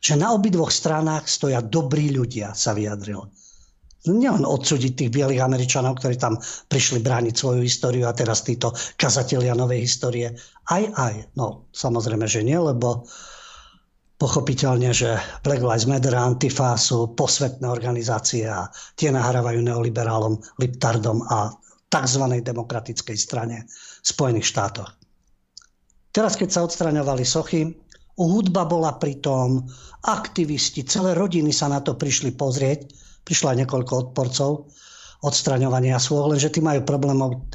[0.00, 3.28] že na obidvoch stranách stoja dobrí ľudia, sa vyjadril
[4.08, 6.36] nielen odsúdiť tých bielých Američanov, ktorí tam
[6.68, 10.28] prišli brániť svoju históriu a teraz títo kazatelia novej histórie.
[10.68, 11.32] Aj, aj.
[11.40, 13.08] No, samozrejme, že nie, lebo
[14.20, 21.24] pochopiteľne, že Black Lives Matter a Antifa sú posvetné organizácie a tie nahrávajú neoliberálom, liptardom
[21.28, 21.52] a
[21.88, 22.24] tzv.
[22.44, 23.64] demokratickej strane
[24.04, 24.90] Spojených štátoch.
[26.14, 27.74] Teraz, keď sa odstraňovali sochy,
[28.14, 29.66] hudba bola pritom,
[30.06, 32.86] aktivisti, celé rodiny sa na to prišli pozrieť,
[33.24, 34.70] prišlo aj niekoľko odporcov
[35.24, 37.48] odstraňovania svôch, lenže tí majú problémov.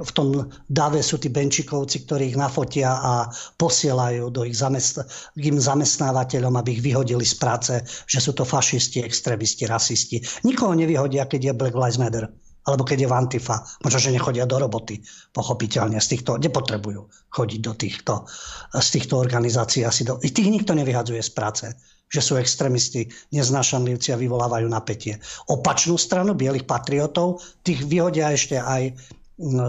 [0.00, 3.12] V tom dave sú tí benčikovci, ktorí ich nafotia a
[3.60, 5.04] posielajú do ich zamest-
[5.36, 7.74] im zamestnávateľom, aby ich vyhodili z práce,
[8.08, 10.16] že sú to fašisti, extrémisti, rasisti.
[10.48, 12.24] Nikoho nevyhodia, keď je Black Lives Matter
[12.68, 13.64] alebo keď je v Antifa.
[13.80, 15.00] Možno, že nechodia do roboty,
[15.32, 15.96] pochopiteľne.
[16.04, 18.28] Z týchto, nepotrebujú chodiť do týchto,
[18.76, 19.88] z týchto organizácií.
[19.88, 21.64] Asi do, tých nikto nevyhadzuje z práce
[22.08, 25.20] že sú extrémisti, neznášanlivci a vyvolávajú napätie.
[25.52, 28.96] Opačnú stranu bielých patriotov, tých vyhodia ešte aj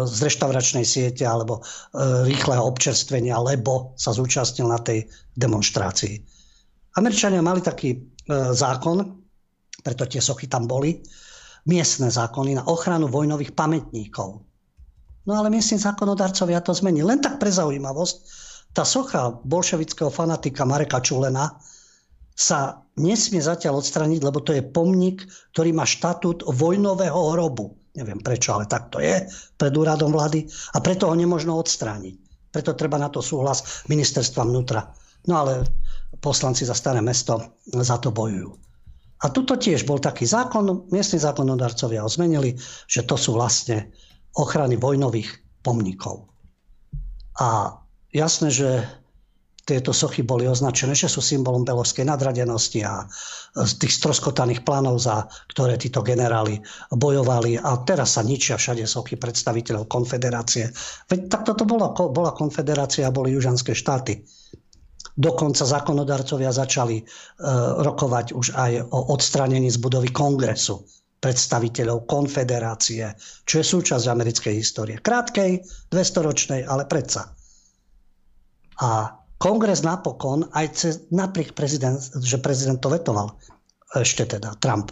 [0.09, 5.05] z reštauračnej siete alebo e, rýchleho občerstvenia, lebo sa zúčastnil na tej
[5.37, 6.17] demonstrácii.
[6.97, 7.99] Američania mali taký e,
[8.49, 8.97] zákon,
[9.85, 10.97] preto tie sochy tam boli,
[11.69, 14.41] miestne zákony na ochranu vojnových pamätníkov.
[15.29, 17.05] No ale miestni zákonodarcovia to zmenili.
[17.05, 18.15] Len tak pre zaujímavosť,
[18.73, 21.53] tá socha bolševického fanatika Mareka Čulena
[22.39, 27.75] sa nesmie zatiaľ odstraniť, lebo to je pomník, ktorý má štatút vojnového hrobu.
[27.99, 29.27] Neviem prečo, ale tak to je
[29.59, 32.15] pred úradom vlády a preto ho nemožno odstrániť.
[32.55, 34.87] Preto treba na to súhlas ministerstva vnútra.
[35.27, 35.67] No ale
[36.23, 38.55] poslanci za staré mesto za to bojujú.
[39.19, 42.55] A tuto tiež bol taký zákon, miestni zákonodarcovia ho zmenili,
[42.87, 43.91] že to sú vlastne
[44.39, 46.31] ochrany vojnových pomníkov.
[47.35, 47.75] A
[48.15, 48.87] jasné, že
[49.65, 53.05] tieto sochy boli označené, že sú symbolom belovskej nadradenosti a
[53.53, 56.57] z tých stroskotaných plánov, za ktoré títo generáli
[56.89, 57.59] bojovali.
[57.59, 60.71] A teraz sa ničia všade sochy predstaviteľov konfederácie.
[61.09, 64.25] Veď takto to bola, bola konfederácia a boli južanské štáty.
[65.19, 70.79] Dokonca zákonodarcovia začali uh, rokovať už aj o odstranení z budovy kongresu
[71.19, 73.11] predstaviteľov konfederácie,
[73.43, 75.03] čo je súčasť americkej histórie.
[75.03, 75.59] Krátkej,
[75.91, 77.35] 200-ročnej, ale predsa.
[78.79, 83.39] A kongres napokon, aj cez, napriek prezident, že prezident to vetoval,
[83.95, 84.91] ešte teda Trump,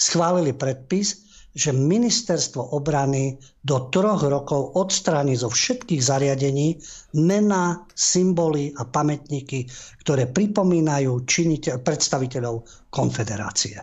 [0.00, 3.34] schválili predpis, že ministerstvo obrany
[3.66, 6.78] do troch rokov odstráni zo všetkých zariadení
[7.18, 9.66] mená, symboly a pamätníky,
[10.06, 12.62] ktoré pripomínajú činiteľ, predstaviteľov
[12.94, 13.82] konfederácie.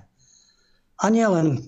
[1.03, 1.59] A nielen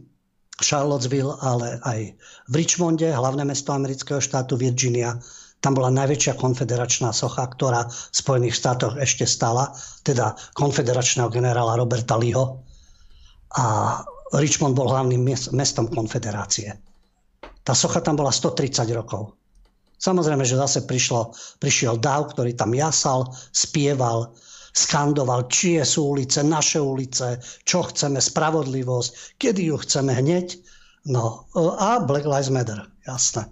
[0.64, 2.00] Charlottesville, ale aj
[2.48, 5.20] v Richmonde, hlavné mesto amerického štátu Virginia,
[5.60, 9.76] tam bola najväčšia konfederačná socha, ktorá v Spojených štátoch ešte stala,
[10.08, 12.64] teda konfederačného generála Roberta Leeho.
[13.60, 14.00] A
[14.40, 16.80] Richmond bol hlavným mestom konfederácie.
[17.66, 19.36] Tá socha tam bola 130 rokov.
[20.00, 24.32] Samozrejme, že zase prišlo, prišiel dáv, ktorý tam jasal, spieval,
[24.72, 30.56] skandoval, čie sú ulice, naše ulice, čo chceme, spravodlivosť, kedy ju chceme hneď.
[31.12, 33.52] No a Black Lives Matter, jasné.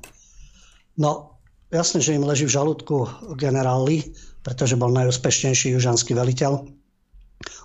[0.96, 1.37] No,
[1.72, 6.64] jasné, že im leží v žalúdku generál Lee, pretože bol najúspešnejší južanský veliteľ.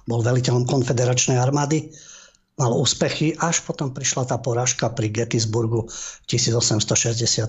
[0.06, 1.94] Bol veliteľom konfederačnej armády
[2.60, 7.48] mal úspechy, až potom prišla tá porážka pri Gettysburgu v 1863.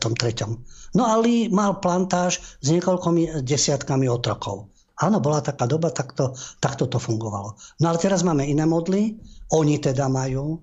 [0.95, 4.71] No a Lee mal plantáž s niekoľkomi desiatkami otrokov.
[5.01, 7.57] Áno, bola taká doba, takto, takto to fungovalo.
[7.81, 9.19] No ale teraz máme iné modly,
[9.51, 10.61] oni teda majú,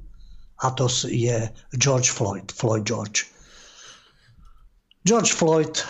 [0.64, 3.28] a to je George Floyd, Floyd George.
[5.00, 5.80] George Floyd,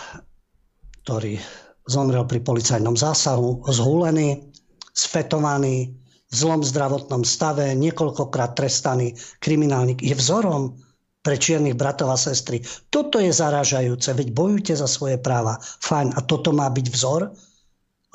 [1.03, 1.35] ktorý
[1.83, 4.39] zomrel pri policajnom zásahu, zhúlený,
[4.95, 5.91] sfetovaný,
[6.31, 9.11] v zlom zdravotnom stave, niekoľkokrát trestaný
[9.43, 10.79] kriminálnik, je vzorom
[11.19, 12.63] pre čiernych bratov a sestry.
[12.87, 15.59] Toto je zaražajúce, veď bojujte za svoje práva.
[15.59, 17.35] Fajn, a toto má byť vzor?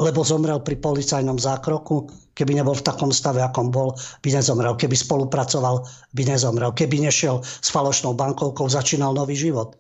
[0.01, 3.93] Lebo zomrel pri policajnom zákroku, keby nebol v takom stave, akom bol,
[4.25, 4.81] by nezomrel.
[4.81, 5.85] Keby spolupracoval,
[6.17, 6.73] by nezomrel.
[6.73, 9.77] Keby nešiel s falošnou bankovkou, začínal nový život.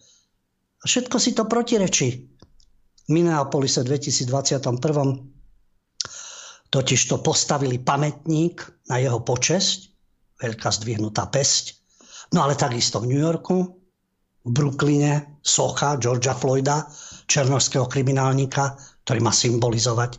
[0.87, 2.09] Všetko si to protirečí.
[3.07, 5.37] V Minneapolise 2021
[6.71, 9.79] Totiž to postavili pamätník na jeho počesť,
[10.43, 11.79] veľká zdvihnutá pesť.
[12.35, 13.57] No ale takisto v New Yorku,
[14.47, 16.91] v Brooklyne, socha Georgia Floyda,
[17.31, 18.75] černožského kriminálnika,
[19.07, 20.19] ktorý má symbolizovať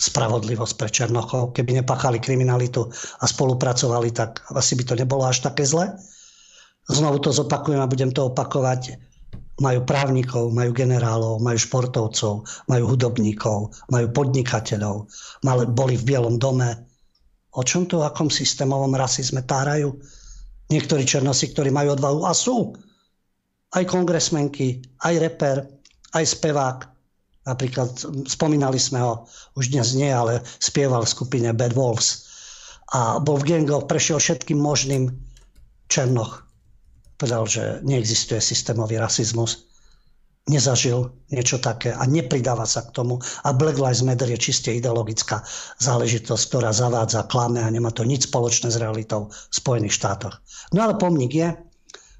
[0.00, 1.52] spravodlivosť pre Černochov.
[1.52, 2.86] Keby nepáchali kriminalitu
[3.20, 5.90] a spolupracovali, tak asi by to nebolo až také zle.
[6.88, 9.09] Znovu to zopakujem a budem to opakovať
[9.60, 15.06] majú právnikov, majú generálov, majú športovcov, majú hudobníkov, majú podnikateľov,
[15.44, 16.88] mali, boli v Bielom dome.
[17.54, 20.00] O čom tu, o akom systémovom rasizme tárajú?
[20.72, 22.72] Niektorí černosi, ktorí majú odvahu a sú.
[23.70, 25.56] Aj kongresmenky, aj reper,
[26.16, 26.78] aj spevák.
[27.46, 27.90] Napríklad
[28.26, 29.26] spomínali sme ho,
[29.58, 32.30] už dnes nie, ale spieval v skupine Bad Wolves.
[32.94, 35.10] A bol v gangoch, prešiel všetkým možným
[35.90, 36.49] černoch
[37.20, 39.68] povedal, že neexistuje systémový rasizmus.
[40.48, 43.20] Nezažil niečo také a nepridáva sa k tomu.
[43.44, 45.44] A Black Lives Matter je čiste ideologická
[45.84, 50.40] záležitosť, ktorá zavádza, klame a nemá to nič spoločné s realitou v Spojených štátoch.
[50.72, 51.52] No ale pomník je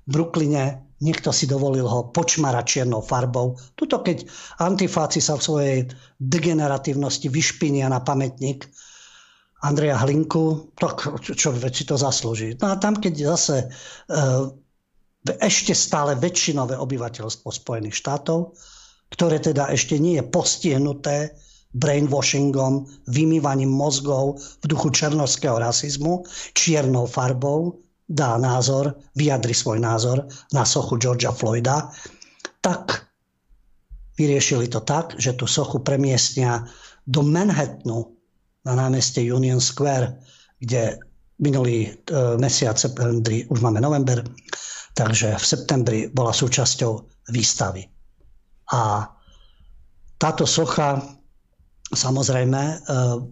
[0.04, 3.56] v Brooklyne, niekto si dovolil ho počmarať čiernou farbou.
[3.72, 4.28] Tuto keď
[4.60, 5.78] antifáci sa v svojej
[6.20, 8.68] degeneratívnosti vyšpinia na pamätník
[9.60, 12.56] Andreja Hlinku, tak čo, čo si to zaslúži.
[12.60, 14.48] No a tam, keď zase uh,
[15.26, 18.56] ešte stále väčšinové obyvateľstvo Spojených štátov,
[19.12, 21.36] ktoré teda ešte nie je postihnuté
[21.76, 27.78] brainwashingom, vymývaním mozgov v duchu černovského rasizmu, čiernou farbou,
[28.10, 31.94] dá názor, vyjadri svoj názor na sochu Georgia Floyda,
[32.58, 33.06] tak
[34.18, 36.66] vyriešili to tak, že tú sochu premiestnia
[37.06, 38.18] do Manhattanu
[38.66, 40.18] na námestie Union Square,
[40.58, 40.98] kde
[41.40, 41.90] minulý e,
[42.36, 42.76] mesiac,
[43.48, 44.26] už máme november,
[45.00, 46.92] Takže v septembri bola súčasťou
[47.32, 47.88] výstavy.
[48.76, 49.08] A
[50.20, 51.00] táto socha
[51.88, 52.74] samozrejme e,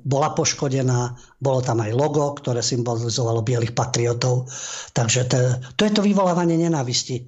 [0.01, 4.49] bola poškodená, bolo tam aj logo, ktoré symbolizovalo bielých patriotov.
[4.97, 5.37] Takže to,
[5.77, 7.17] to je to vyvolávanie nenávisti.
[7.21, 7.25] E,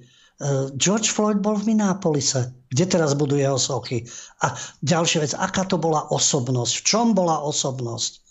[0.73, 4.09] George Floyd bol v Minneapolise, kde teraz budú jeho sochy.
[4.41, 8.25] A ďalšia vec, aká to bola osobnosť, v čom bola osobnosť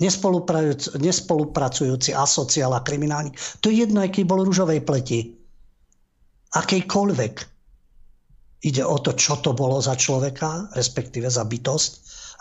[0.00, 3.38] nespolupracujúci asociál a kriminálnik.
[3.62, 5.38] To je jedno, aký bol rúžovej pleti.
[6.54, 7.34] Akejkoľvek.
[8.64, 11.90] Ide o to, čo to bolo za človeka, respektíve za bytosť,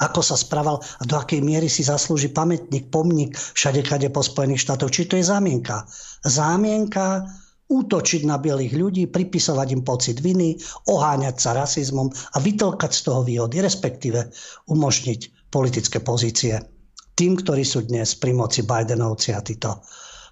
[0.08, 4.66] ako sa správal a do akej miery si zaslúži pamätník, pomník všade, kade po Spojených
[4.66, 4.90] štátoch.
[4.90, 5.86] Či to je zámienka.
[6.26, 7.28] Zámienka
[7.70, 10.58] útočiť na bielých ľudí, pripisovať im pocit viny,
[10.90, 14.34] oháňať sa rasizmom a vytlkať z toho výhody, respektíve
[14.70, 16.73] umožniť politické pozície
[17.14, 19.82] tým, ktorí sú dnes pri moci Bidenovci a títo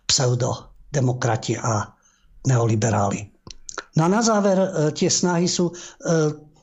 [0.09, 1.87] pseudo demokrati a
[2.45, 3.31] neoliberáli.
[3.95, 5.73] No a na záver e, tie snahy sú, e,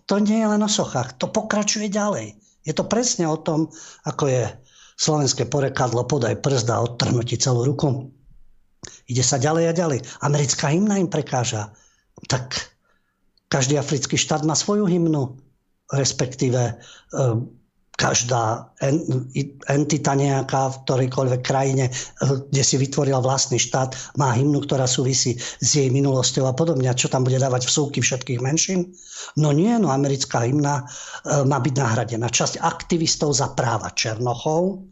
[0.05, 2.37] to nie je len o sochách, to pokračuje ďalej.
[2.67, 3.71] Je to presne o tom,
[4.05, 4.45] ako je
[4.99, 8.11] slovenské porekadlo podaj prst a odtrhnutí celú ruku.
[9.09, 9.99] Ide sa ďalej a ďalej.
[10.21, 11.73] Americká hymna im prekáža.
[12.29, 12.75] Tak
[13.49, 15.39] každý africký štát má svoju hymnu,
[15.95, 16.77] respektíve
[17.99, 18.71] každá
[19.67, 21.91] entita nejaká v ktorejkoľvek krajine,
[22.23, 26.87] kde si vytvorila vlastný štát, má hymnu, ktorá súvisí s jej minulosťou a podobne.
[26.87, 28.95] A čo tam bude dávať vsúky všetkých menšín?
[29.35, 32.31] No nie, no americká hymna e, má byť nahradená.
[32.31, 34.87] Časť aktivistov za práva Černochov,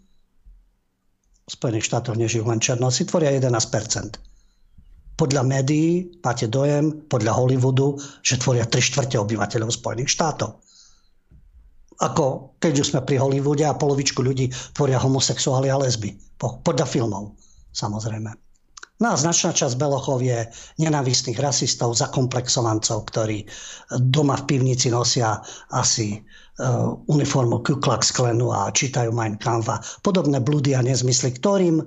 [1.47, 4.19] v Spojených štátoch nežijú len Černosi, tvoria 11%.
[5.15, 10.66] Podľa médií máte dojem, podľa Hollywoodu, že tvoria 3 štvrte obyvateľov Spojených štátov
[12.01, 16.17] ako keď už sme pri Hollywoode a polovičku ľudí tvoria homosexuáli a lesby.
[16.41, 17.37] Podľa filmov,
[17.73, 18.47] samozrejme.
[18.97, 20.49] No a značná časť Belochov je
[20.81, 23.45] nenavistných rasistov, zakomplexovancov, ktorí
[24.01, 25.37] doma v pivnici nosia
[25.69, 31.37] asi uh, uniformu Ku Klux Klanu a čítajú Mein Kampf a podobné blúdy a nezmysly,
[31.37, 31.85] ktorým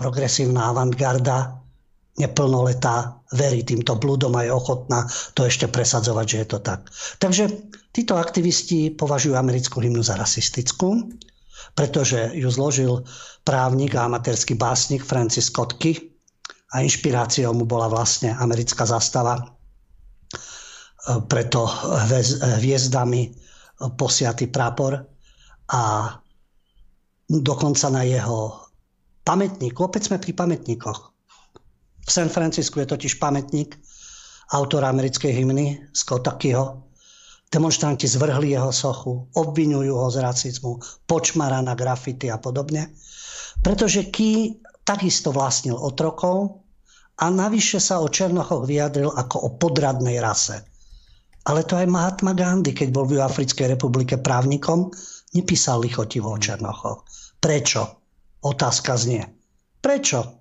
[0.00, 1.60] progresívna avantgarda
[2.16, 5.04] neplnoletá verí týmto blúdom a je ochotná
[5.36, 6.80] to ešte presadzovať, že je to tak.
[7.20, 7.44] Takže
[7.98, 11.10] títo aktivisti považujú americkú hymnu za rasistickú,
[11.74, 13.02] pretože ju zložil
[13.42, 16.14] právnik a amatérsky básnik Francis Kotky
[16.70, 19.34] a inšpiráciou mu bola vlastne americká zastava,
[21.26, 21.66] preto
[22.62, 23.34] hviezdami
[23.98, 25.02] posiatý prápor
[25.74, 26.14] a
[27.26, 28.62] dokonca na jeho
[29.26, 31.00] pamätníku, opäť sme pri pamätníkoch,
[32.06, 33.74] v San Francisku je totiž pamätník
[34.54, 36.87] autora americkej hymny Scottakyho.
[37.48, 40.76] Demonstranti zvrhli jeho sochu, obvinujú ho z racizmu,
[41.08, 42.92] počmara na grafity a podobne.
[43.64, 46.60] Pretože Key takisto vlastnil otrokov
[47.18, 50.60] a navyše sa o Černochoch vyjadril ako o podradnej rase.
[51.48, 54.92] Ale to aj Mahatma Gandhi, keď bol v Africkej republike právnikom,
[55.32, 57.08] nepísal lichotivo o Černochoch.
[57.40, 57.82] Prečo?
[58.44, 59.24] Otázka znie.
[59.80, 60.37] Prečo?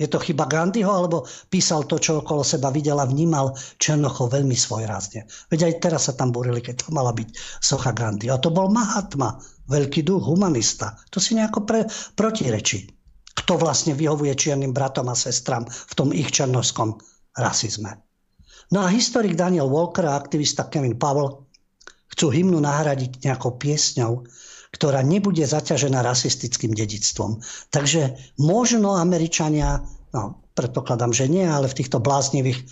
[0.00, 4.56] Je to chyba Gandhiho, alebo písal to, čo okolo seba videl a vnímal Černochov veľmi
[4.56, 5.28] svojrázne.
[5.52, 7.28] Veď aj teraz sa tam burili, keď to mala byť
[7.60, 8.32] socha Gandhi.
[8.32, 9.36] A to bol Mahatma,
[9.68, 10.96] veľký duch, humanista.
[11.12, 11.84] To si nejako pre,
[12.16, 12.88] protirečí.
[13.44, 16.96] Kto vlastne vyhovuje čiernym bratom a sestram v tom ich černovskom
[17.36, 18.00] rasizme.
[18.72, 21.44] No a historik Daniel Walker a aktivista Kevin Powell
[22.10, 24.24] chcú hymnu nahradiť nejakou piesňou,
[24.70, 27.42] ktorá nebude zaťažená rasistickým dedictvom.
[27.74, 29.82] Takže možno Američania,
[30.14, 32.62] no predpokladám, že nie, ale v týchto bláznivých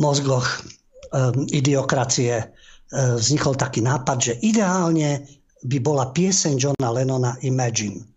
[0.00, 0.64] mozgoch
[1.12, 5.28] um, idiokracie um, vznikol taký nápad, že ideálne
[5.60, 8.10] by bola pieseň Johna Lennona Imagine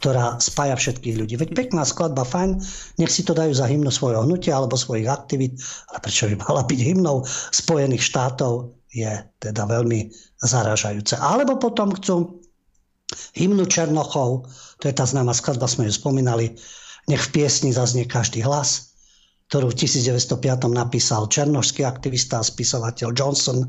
[0.00, 1.34] ktorá spája všetkých ľudí.
[1.36, 2.56] Veď pekná skladba, fajn,
[2.96, 5.60] nech si to dajú za hymnu svojho hnutia alebo svojich aktivít,
[5.92, 7.20] ale prečo by mala byť hymnou
[7.52, 10.10] Spojených štátov, je teda veľmi
[10.42, 11.18] zaražajúce.
[11.18, 12.42] Alebo potom chcú
[13.34, 16.54] hymnu Černochov, to je tá známa skladba, sme ju spomínali,
[17.10, 18.94] nech v piesni zaznie každý hlas,
[19.50, 23.66] ktorú v 1905 napísal černošský aktivista a spisovateľ Johnson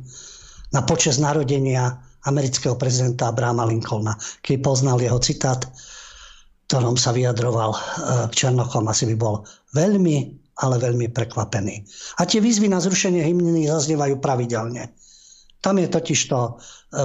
[0.69, 1.97] na počas narodenia
[2.29, 4.13] amerického prezidenta Abrahama Lincolna.
[4.45, 5.65] Keď poznal jeho citát,
[6.69, 7.79] ktorom sa vyjadroval e,
[8.29, 9.41] k Černochom, asi by bol
[9.73, 10.17] veľmi,
[10.61, 11.81] ale veľmi prekvapený.
[12.21, 14.93] A tie výzvy na zrušenie hymny zaznievajú pravidelne.
[15.61, 16.51] Tam je totiž to e,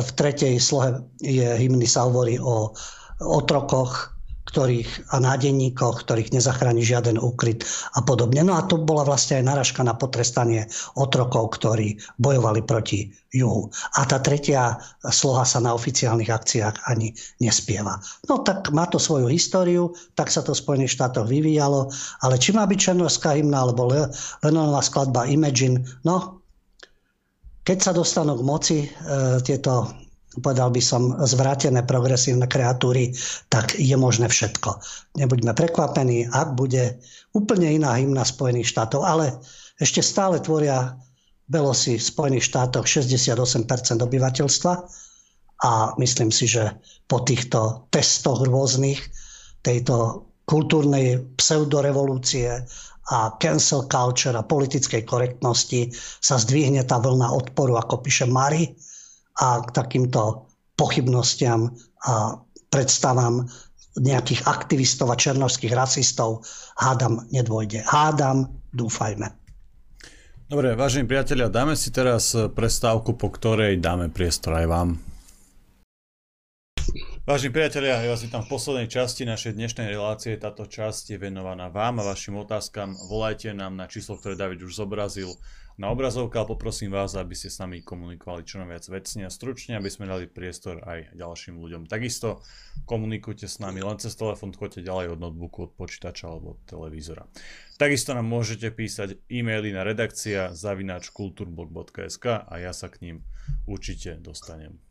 [0.01, 2.73] v tretej slohe je hymny sa hovorí o
[3.21, 7.67] otrokoch, ktorých, a nádenníkoch, ktorých nezachráni žiaden úkryt
[7.99, 8.47] a podobne.
[8.47, 13.69] No a to bola vlastne aj naražka na potrestanie otrokov, ktorí bojovali proti juhu.
[13.99, 17.99] A tá tretia sloha sa na oficiálnych akciách ani nespieva.
[18.31, 21.91] No tak má to svoju históriu, tak sa to v Spojených štátoch vyvíjalo,
[22.23, 23.91] ale či má byť černovská hymna alebo
[24.47, 26.46] Lenonová skladba Imagine, no
[27.67, 28.89] keď sa dostanú k moci e,
[29.43, 29.91] tieto,
[30.39, 33.11] povedal by som, zvrátené progresívne kreatúry,
[33.51, 34.79] tak je možné všetko.
[35.19, 37.03] Nebuďme prekvapení, ak bude
[37.35, 39.43] úplne iná hymna Spojených štátov, ale
[39.83, 40.95] ešte stále tvoria
[41.51, 43.35] Belosi v Spojených štátoch 68%
[43.99, 44.73] obyvateľstva
[45.63, 46.75] a myslím si, že
[47.11, 48.99] po týchto testoch rôznych
[49.63, 52.67] tejto kultúrnej pseudorevolúcie
[53.07, 58.75] a cancel culture a politickej korektnosti sa zdvihne tá vlna odporu, ako píše Mari,
[59.37, 61.71] a k takýmto pochybnostiam
[62.09, 62.41] a
[62.73, 63.47] predstavám
[63.97, 66.45] nejakých aktivistov a černovských rasistov
[66.77, 67.85] hádam nedvojde.
[67.89, 69.33] Hádam, dúfajme.
[70.47, 74.89] Dobre, vážení priatelia, dáme si teraz prestávku, po ktorej dáme priestor aj vám.
[77.27, 80.39] Vážení priatelia, ja vás vítam v poslednej časti našej dnešnej relácie.
[80.39, 82.95] Táto časť je venovaná vám a vašim otázkam.
[83.11, 85.35] Volajte nám na číslo, ktoré David už zobrazil
[85.75, 89.75] na obrazovke, ale poprosím vás, aby ste s nami komunikovali čo najviac vecne a stručne,
[89.75, 91.91] aby sme dali priestor aj ďalším ľuďom.
[91.91, 92.47] Takisto
[92.87, 97.27] komunikujte s nami len cez telefón, choďte ďalej od notebooku, od počítača alebo od televízora.
[97.75, 103.17] Takisto nám môžete písať e-maily na redakcia zavinač kulturblog.sk a ja sa k ním
[103.67, 104.86] určite dostanem.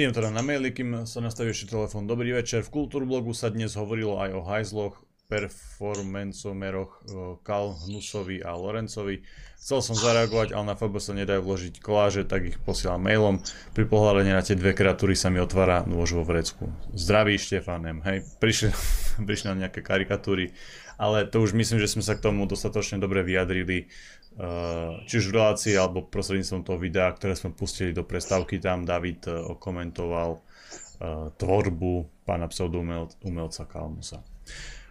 [0.00, 2.08] Idem teda na maily, kým sa nastaví ešte telefón.
[2.08, 2.64] Dobrý večer.
[2.64, 4.96] V Kultúrblogu sa dnes hovorilo aj o hajzloch,
[5.28, 7.04] performancomeroch
[7.44, 9.20] Kal, Hnusovi a Lorencovi.
[9.60, 13.44] Chcel som zareagovať, ale na FB sa nedajú vložiť koláže, tak ich posielam mailom.
[13.76, 16.72] Pri pohľadaní na tie dve kreatúry sa mi otvára nôž vo vrecku.
[16.96, 18.72] Zdraví Štefanem, hej, prišli,
[19.28, 20.56] prišli na nejaké karikatúry,
[20.96, 23.92] ale to už myslím, že sme sa k tomu dostatočne dobre vyjadrili.
[24.38, 28.86] Eh, či už v relácii alebo prostredníctvom toho videa, ktoré sme pustili do prestávky, tam
[28.86, 34.22] David eh, okomentoval uh, tvorbu pána pseudoumelca Kalmusa.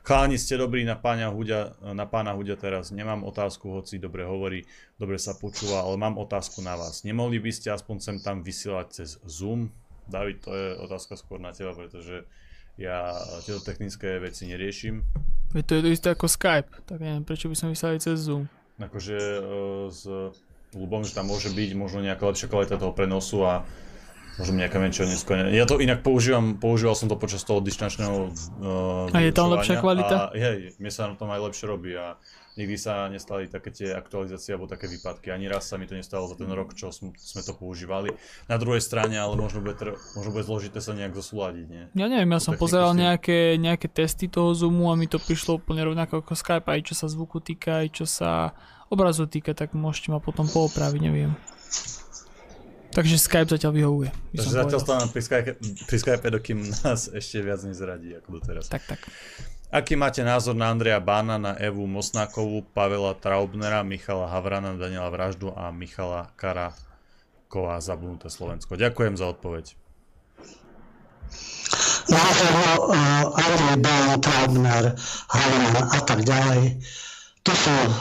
[0.04, 2.92] Chalani, ste dobrí na pána, Hudia, na pána Hudia teraz.
[2.92, 4.66] Nemám otázku, hoci dobre hovorí,
[5.00, 7.08] dobre sa počúva, ale mám otázku na vás.
[7.08, 9.72] Nemohli by ste aspoň sem tam vysielať cez Zoom?
[10.10, 12.26] David, to je otázka skôr na teba, pretože
[12.76, 13.14] ja
[13.46, 15.06] tieto technické veci neriešim.
[15.54, 18.50] To je to isté ako Skype, tak neviem, prečo by som vysielali cez Zoom
[18.80, 20.08] akože uh, s
[20.74, 23.66] ľubom, že tam môže byť možno nejaká lepšia kvalita toho prenosu a
[24.40, 25.52] možno nejaká menšia neskôr.
[25.52, 29.84] Ja to inak používam, používal som to počas toho distančného uh, A je tam lepšia
[29.84, 30.32] kvalita?
[30.32, 32.16] A hej, mne sa na tom aj lepšie robí a
[32.56, 35.32] nikdy sa nestali také tie aktualizácie alebo také výpadky.
[35.32, 38.16] Ani raz sa mi to nestalo za ten rok, čo sme to používali.
[38.52, 41.84] Na druhej strane, ale možno bude, tr- možno bude zložité sa nejak zosúľadiť, nie?
[41.96, 45.88] Ja neviem, ja som pozeral nejaké, nejaké testy toho Zoomu a mi to prišlo úplne
[45.88, 48.52] rovnako ako Skype, aj čo sa zvuku týka, aj čo sa
[48.92, 51.32] obrazu týka, tak môžete ma potom poopraviť, neviem.
[52.90, 54.10] Takže Skype zatiaľ vyhovuje.
[54.34, 55.52] Takže zatiaľ stávam pri Skype,
[55.86, 58.66] pri Skype, dokým nás ešte viac nezradí ako doteraz.
[58.66, 59.00] Tak, tak.
[59.70, 65.54] Aký máte názor na Andreja Bána, na Evu Mosnákovú, Pavela Traubnera, Michala Havrana, Daniela Vraždu
[65.54, 68.74] a Michala Karaková zabudnuté Slovensko?
[68.74, 69.78] Ďakujem za odpoveď.
[72.10, 72.54] Názor
[72.90, 74.84] uh, Andrej Bán, Traubner,
[75.30, 76.82] Havran a tak ďalej.
[77.48, 77.92] To sú uh,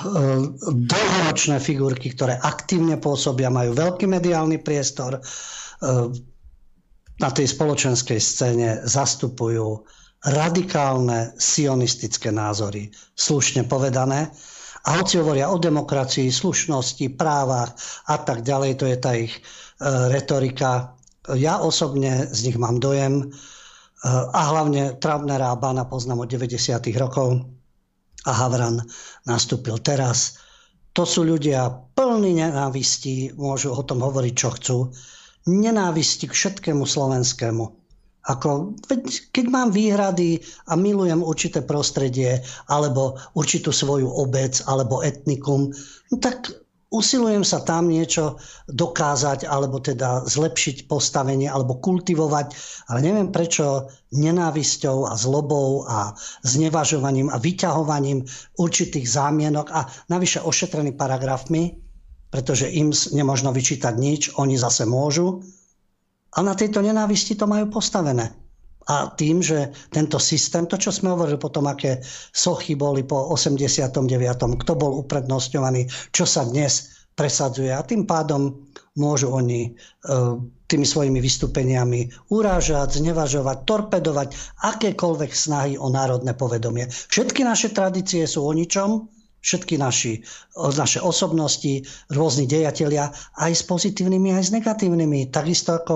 [0.66, 6.10] dlhoročné figurky, ktoré aktívne pôsobia, majú veľký mediálny priestor, uh,
[7.18, 9.82] na tej spoločenskej scéne zastupujú
[10.26, 14.30] radikálne sionistické názory, slušne povedané.
[14.86, 17.74] A hoci hovoria o demokracii, slušnosti, právach
[18.06, 19.42] a tak ďalej, to je tá ich e,
[20.10, 20.94] retorika.
[21.34, 23.26] Ja osobne z nich mám dojem e,
[24.08, 26.54] a hlavne Traubnera a Bana poznám od 90.
[26.94, 27.57] rokov
[28.26, 28.82] a Havran
[29.28, 30.40] nastúpil teraz.
[30.96, 34.76] To sú ľudia plní nenávistí, môžu o tom hovoriť, čo chcú.
[35.46, 37.78] Nenávisti k všetkému slovenskému
[38.28, 38.76] ako,
[39.32, 45.72] keď mám výhrady a milujem určité prostredie alebo určitú svoju obec alebo etnikum,
[46.12, 46.52] no tak
[46.88, 52.46] usilujem sa tam niečo dokázať alebo teda zlepšiť postavenie alebo kultivovať,
[52.88, 58.24] ale neviem prečo nenávisťou a zlobou a znevažovaním a vyťahovaním
[58.56, 61.76] určitých zámienok a navyše ošetrený paragrafmi,
[62.32, 65.44] pretože im nemožno vyčítať nič, oni zase môžu,
[66.28, 68.47] a na tejto nenávisti to majú postavené.
[68.88, 72.00] A tým, že tento systém, to čo sme hovorili potom, aké
[72.32, 73.92] sochy boli po 89.,
[74.64, 77.68] kto bol uprednostňovaný, čo sa dnes presadzuje.
[77.68, 78.64] A tým pádom
[78.96, 79.70] môžu oni e,
[80.70, 84.28] tými svojimi vystúpeniami urážať, znevažovať, torpedovať
[84.62, 86.86] akékoľvek snahy o národné povedomie.
[86.88, 89.10] Všetky naše tradície sú o ničom,
[89.42, 90.22] všetky naši,
[90.56, 91.82] naše osobnosti,
[92.12, 95.30] rôzni dejatelia, aj s pozitívnymi, aj s negatívnymi.
[95.30, 95.94] Takisto ako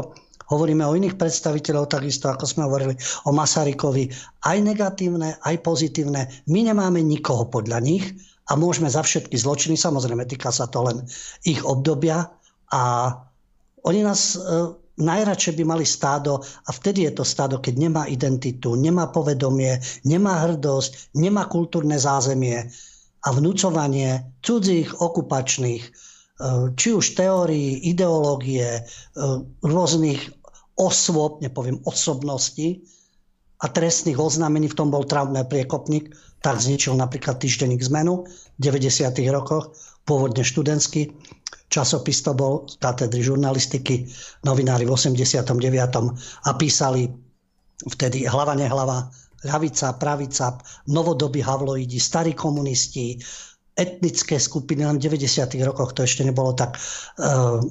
[0.53, 4.13] hovoríme o iných predstaviteľov, takisto ako sme hovorili o Masarykovi,
[4.45, 6.29] aj negatívne, aj pozitívne.
[6.53, 8.05] My nemáme nikoho podľa nich
[8.53, 11.09] a môžeme za všetky zločiny, samozrejme týka sa to len
[11.49, 12.29] ich obdobia
[12.69, 12.83] a
[13.83, 14.39] oni nás e,
[15.01, 20.45] najradšej by mali stádo a vtedy je to stádo, keď nemá identitu, nemá povedomie, nemá
[20.45, 22.69] hrdosť, nemá kultúrne zázemie
[23.23, 26.13] a vnúcovanie cudzích okupačných
[26.43, 28.85] Eh, či už teórií, ideológie, eh,
[29.63, 30.42] rôznych
[30.79, 32.85] osôb, nepoviem osobností
[33.63, 36.11] a trestných oznámení, v tom bol Traubner priekopník,
[36.43, 39.13] tak zničil napríklad týždenník zmenu v 90.
[39.31, 41.15] rokoch, pôvodne študentský
[41.73, 44.05] časopis to bol katedry žurnalistiky,
[44.45, 45.57] novinári v 89.
[46.45, 47.09] a písali
[47.89, 49.09] vtedy hlava nehlava,
[49.43, 50.61] ľavica, pravica,
[50.93, 53.17] novodobí havloidi, starí komunisti,
[53.73, 55.57] etnické skupiny, len v 90.
[55.65, 56.77] rokoch to ešte nebolo tak,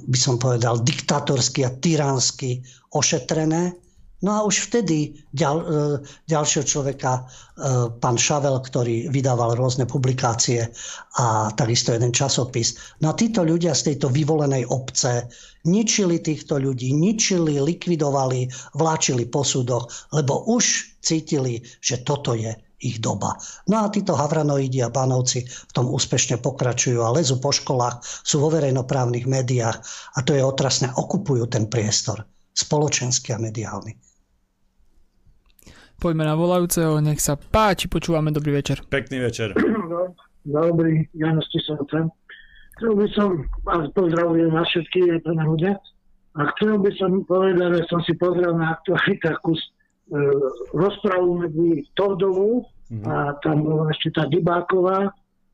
[0.07, 3.77] by som povedal, diktátorsky a tyransky ošetrené.
[4.21, 5.65] No a už vtedy ďal, e,
[6.29, 7.21] ďalšieho človeka, e,
[7.97, 10.69] pán Šavel, ktorý vydával rôzne publikácie
[11.17, 12.77] a takisto jeden časopis.
[13.01, 15.25] No a títo ľudia z tejto vyvolenej obce
[15.65, 18.45] ničili týchto ľudí, ničili, likvidovali,
[18.77, 23.37] vláčili po súdoch, lebo už cítili, že toto je ich doba.
[23.69, 28.41] No a títo havranoidi a banovci v tom úspešne pokračujú a lezú po školách, sú
[28.41, 29.77] vo verejnoprávnych médiách
[30.17, 33.95] a to je otrasné, okupujú ten priestor spoločenský a mediálny.
[36.01, 38.81] Poďme na volajúceho, nech sa páči, počúvame, dobrý večer.
[38.89, 39.53] Pekný večer.
[40.41, 42.09] Dobrý, Jano Stisovce.
[42.81, 45.77] Chcel by som vás pozdravujem na všetky, aj pána Hudia.
[46.33, 49.61] A chcel by som povedať, že som si pozrel na aktualitách kus
[50.75, 53.03] rozpravu medzi Tordovou mm-hmm.
[53.07, 55.07] a tam bola ešte tá Dybáková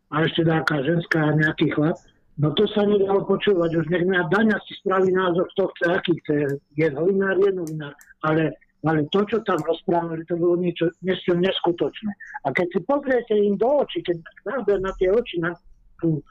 [0.09, 1.97] a ešte taká ženská a nejaký chlap.
[2.37, 6.13] No to sa nedalo počúvať, už nech na Daňa si spraví názor, kto chce, aký
[6.21, 6.35] chce.
[6.77, 8.53] Je novinár, je novinár, ale
[8.85, 12.13] ale to, čo tam rozprávali, to bolo niečo, niečo neskutočné.
[12.45, 15.51] A keď si pozriete im do očí, keď náber na tie oči, na
[15.97, 16.21] tú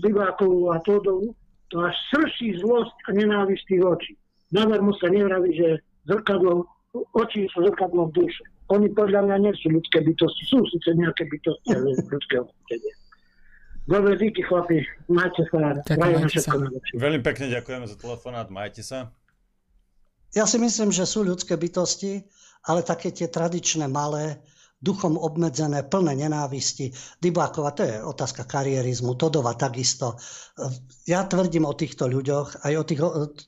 [0.00, 1.36] Divákovú a Todovu,
[1.68, 4.12] to až srší zlosť a nenávisť tých očí.
[4.56, 6.64] mu sa nevraví, že zrkadlo,
[6.94, 8.42] oči sú zrkadlom duše.
[8.70, 12.90] Oni podľa mňa nie sú ľudské bytosti, sú síce nejaké bytosti, ale ľudské bytosti.
[13.90, 16.54] Dobre, díky chlapi, majte sa, Ďakujem, sa.
[16.94, 19.10] Veľmi pekne ďakujeme za telefonát, majte sa.
[20.30, 22.22] Ja si myslím, že sú ľudské bytosti,
[22.70, 24.38] ale také tie tradičné malé,
[24.78, 26.94] duchom obmedzené, plné nenávisti.
[27.18, 30.14] Dybákova, to je otázka karierizmu, Todova takisto.
[31.10, 33.00] Ja tvrdím o týchto ľuďoch, aj o tých,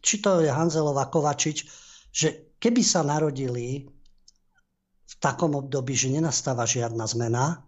[0.03, 1.71] či to je Hanzelová Kovačič,
[2.11, 3.91] že keby sa narodili
[5.03, 7.67] v takom období, že nenastáva žiadna zmena,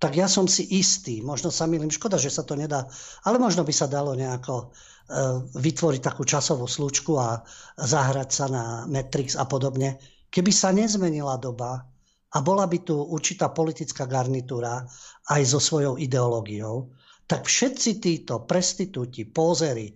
[0.00, 2.88] tak ja som si istý, možno sa milím, škoda, že sa to nedá,
[3.24, 4.72] ale možno by sa dalo nejako
[5.10, 5.22] E,
[5.58, 7.42] vytvoriť takú časovú slučku a
[7.74, 9.98] zahrať sa na Matrix a podobne.
[10.30, 11.82] Keby sa nezmenila doba
[12.30, 14.86] a bola by tu určitá politická garnitúra
[15.34, 16.94] aj so svojou ideológiou,
[17.26, 19.90] tak všetci títo prestitúti, pózery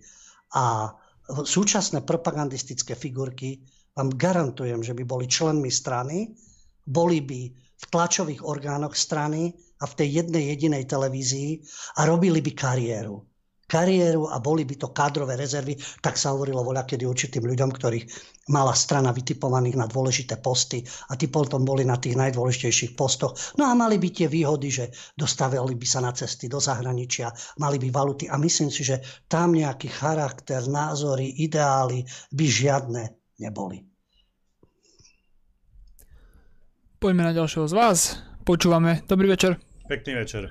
[0.51, 0.91] a
[1.31, 3.63] súčasné propagandistické figurky
[3.95, 6.35] vám garantujem, že by boli členmi strany,
[6.83, 11.63] boli by v tlačových orgánoch strany a v tej jednej jedinej televízii
[11.99, 13.23] a robili by kariéru
[13.65, 18.05] kariéru a boli by to kádrové rezervy, tak sa hovorilo voľa kedy určitým ľuďom, ktorých
[18.53, 23.33] mala strana vytipovaných na dôležité posty a tí potom boli na tých najdôležitejších postoch.
[23.57, 27.81] No a mali by tie výhody, že dostavili by sa na cesty do zahraničia, mali
[27.81, 33.03] by valuty a myslím si, že tam nejaký charakter, názory, ideály by žiadne
[33.39, 33.83] neboli.
[36.99, 37.99] Poďme na ďalšieho z vás.
[38.47, 39.05] Počúvame.
[39.05, 39.61] Dobrý večer.
[39.85, 40.49] Pekný večer.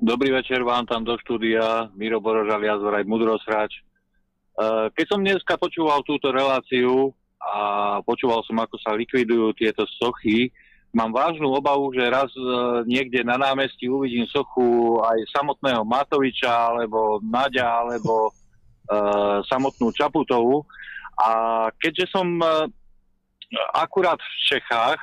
[0.00, 3.72] Dobrý večer vám tam do štúdia, Miro Borožal, Jazvoraj, Mudrosrač.
[3.72, 3.82] E,
[4.96, 10.48] keď som dneska počúval túto reláciu a počúval som, ako sa likvidujú tieto sochy,
[10.96, 12.44] mám vážnu obavu, že raz e,
[12.88, 18.32] niekde na námestí uvidím sochu aj samotného Matoviča, alebo Naďa, alebo
[18.90, 20.66] uh, samotnú Čaputovú.
[21.20, 21.30] A
[21.76, 22.64] keďže som uh,
[23.76, 25.00] akurát v Čechách,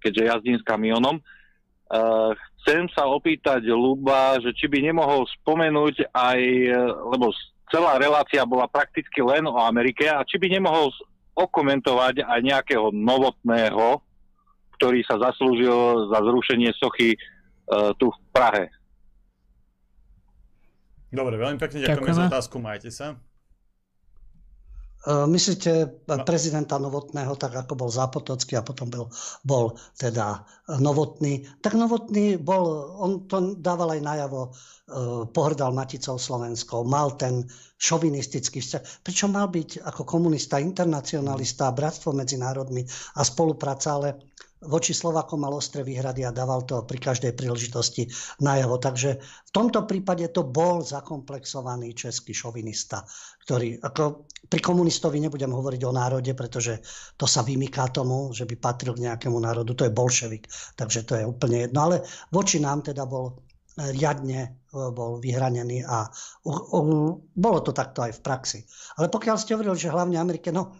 [0.00, 2.32] keďže jazdím s kamionom, uh,
[2.64, 6.76] chcem sa opýtať Luba, že či by nemohol spomenúť aj, e,
[7.08, 7.32] lebo
[7.72, 10.92] celá relácia bola prakticky len o Amerike, a či by nemohol
[11.32, 13.96] okomentovať aj nejakého novotného,
[14.76, 17.16] ktorý sa zaslúžil za zrušenie sochy
[17.96, 18.68] tu v Prahe.
[21.10, 23.18] Dobre, veľmi pekne ďakujeme za otázku, majte sa.
[25.00, 29.08] E, myslíte prezidenta Novotného, tak ako bol Zápotocký a potom bol,
[29.40, 29.64] bol
[29.96, 30.44] teda
[30.76, 31.48] Novotný.
[31.64, 34.50] Tak Novotný bol, on to dával aj najavo, e,
[35.32, 37.48] pohrdal Maticou Slovenskou, mal ten
[37.80, 39.00] šovinistický vzťah.
[39.00, 42.84] Pričom mal byť ako komunista, internacionalista, bratstvo medzi národmi
[43.16, 44.08] a spolupráca, ale
[44.60, 48.04] voči Slovakom mal ostré výhrady a dával to pri každej príležitosti
[48.44, 48.76] najavo.
[48.76, 53.00] Takže v tomto prípade to bol zakomplexovaný český šovinista,
[53.48, 56.84] ktorý, ako pri komunistovi nebudem hovoriť o národe, pretože
[57.16, 60.44] to sa vymyká tomu, že by patril k nejakému národu, to je bolševik,
[60.76, 61.88] takže to je úplne jedno.
[61.88, 61.96] Ale
[62.28, 63.40] voči nám teda bol
[63.80, 64.48] riadne e,
[64.92, 66.10] bol vyhranený a
[67.32, 68.60] bolo to takto aj v praxi.
[69.00, 70.76] Ale pokiaľ ste hovorili, že hlavne Amerike, no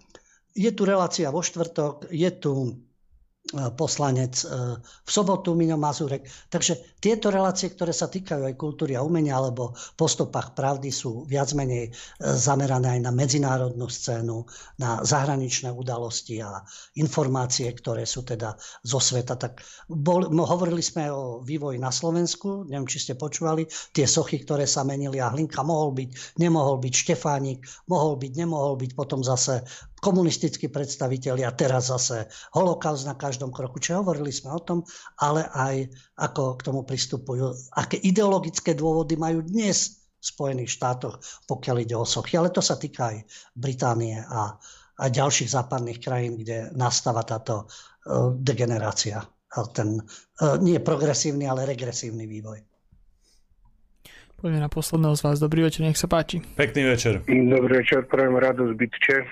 [0.52, 2.52] je tu relácia vo štvrtok, je tu
[3.74, 4.46] poslanec e,
[4.78, 6.28] v sobotu Miňo Mazurek.
[6.52, 11.26] Takže tieto relácie, ktoré sa týkajú aj kultúry a umenia alebo po stopách pravdy sú
[11.26, 11.90] viac menej e,
[12.20, 14.46] zamerané aj na medzinárodnú scénu,
[14.78, 16.62] na zahraničné udalosti a
[17.00, 18.54] informácie, ktoré sú teda
[18.86, 19.34] zo sveta.
[19.34, 24.68] Tak bol, hovorili sme o vývoji na Slovensku, neviem, či ste počúvali, tie sochy, ktoré
[24.68, 29.64] sa menili a Hlinka mohol byť, nemohol byť, Štefánik mohol byť, nemohol byť, potom zase
[30.00, 33.78] komunistickí predstavitelia, teraz zase holokaust na každom kroku.
[33.78, 34.78] Čiže hovorili sme o tom,
[35.20, 41.76] ale aj ako k tomu pristupujú, aké ideologické dôvody majú dnes v Spojených štátoch, pokiaľ
[41.84, 42.36] ide o sochy.
[42.36, 43.24] Ale to sa týka aj
[43.56, 44.52] Británie a,
[45.00, 49.24] a ďalších západných krajín, kde nastáva táto uh, degenerácia.
[49.72, 52.69] Ten uh, nie progresívny, ale regresívny vývoj.
[54.40, 55.36] Poďme na posledného z vás.
[55.36, 56.40] Dobrý večer, nech sa páči.
[56.56, 57.20] Pekný večer.
[57.28, 59.16] Dobrý večer, prajem radosť bytče.
[59.20, 59.26] E,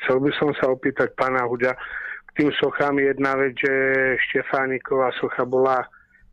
[0.00, 1.76] chcel by som sa opýtať pána Huďa
[2.24, 2.96] k tým sochám.
[2.96, 3.72] Jedna vec, že
[4.16, 5.84] Štefániková socha bola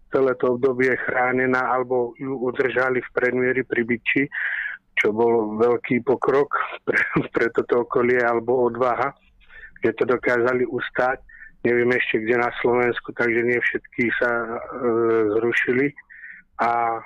[0.07, 4.23] celé to obdobie chránená alebo ju udržali v predmieri pri byči,
[5.03, 6.47] čo bol veľký pokrok
[6.87, 9.11] pre, pre toto okolie alebo odvaha,
[9.83, 11.19] že to dokázali ustať.
[11.67, 14.47] Neviem ešte kde na Slovensku, takže nie všetky sa e,
[15.35, 15.91] zrušili.
[16.63, 17.03] A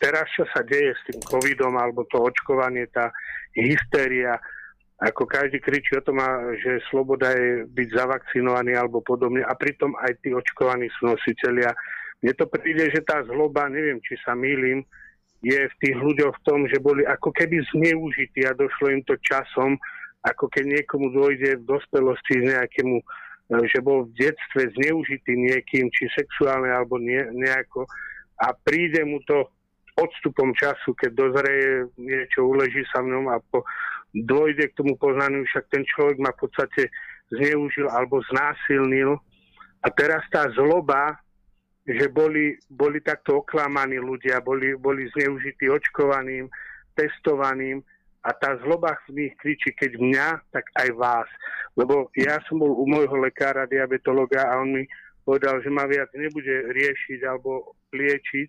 [0.00, 3.12] teraz, čo sa deje s tým covidom alebo to očkovanie, tá
[3.56, 4.38] hystéria,
[4.98, 6.18] ako každý kričí o tom,
[6.58, 11.70] že sloboda je byť zavakcinovaný alebo podobne a pritom aj tí očkovaní sú nositeľia.
[12.18, 14.82] Mne to príde, že tá zloba, neviem, či sa mýlim,
[15.38, 19.14] je v tých ľuďoch v tom, že boli ako keby zneužití a došlo im to
[19.22, 19.78] časom,
[20.26, 22.98] ako keď niekomu dojde v dospelosti nejakému,
[23.70, 27.86] že bol v detstve zneužitý niekým, či sexuálne alebo nie, nejako
[28.38, 29.50] a príde mu to
[29.98, 33.66] odstupom času, keď dozrie niečo, uleží sa ňom a po,
[34.14, 36.82] dôjde k tomu poznaniu, však ten človek ma v podstate
[37.34, 39.18] zneužil alebo znásilnil.
[39.84, 41.18] A teraz tá zloba,
[41.86, 46.50] že boli, boli takto oklamaní ľudia, boli, boli zneužití očkovaným,
[46.98, 47.84] testovaným
[48.26, 51.28] a tá zloba v nich kričí, keď mňa, tak aj vás.
[51.78, 54.84] Lebo ja som bol u môjho lekára, diabetologa a on mi
[55.22, 58.48] povedal, že ma viac nebude riešiť alebo liečiť,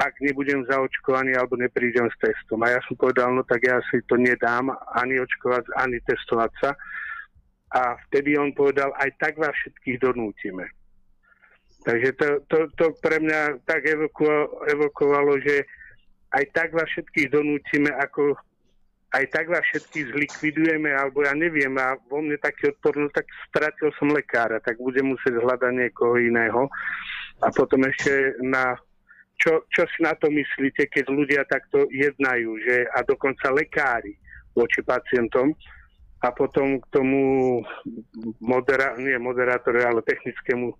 [0.00, 2.64] ak nebudem zaočkovaný alebo neprídem s testom.
[2.64, 6.70] A ja som povedal, no tak ja si to nedám ani očkovať, ani testovať sa.
[7.76, 10.72] A vtedy on povedal, aj tak vás všetkých donútime.
[11.84, 13.84] Takže to, to, to pre mňa tak
[14.68, 15.68] evokovalo, že
[16.32, 18.36] aj tak vás všetkých donútime, ako
[19.10, 23.26] aj tak vás všetkých zlikvidujeme, alebo ja neviem, a vo mne taký odpor, no tak
[23.50, 26.70] stratil som lekára, tak budem musieť hľadať niekoho iného.
[27.42, 28.78] A potom ešte na
[29.40, 34.12] čo, čo si na to myslíte, keď ľudia takto jednajú, že a dokonca lekári
[34.52, 35.56] voči pacientom
[36.20, 37.20] a potom k tomu
[38.44, 40.76] modera, nie moderátore, ale technickému uh,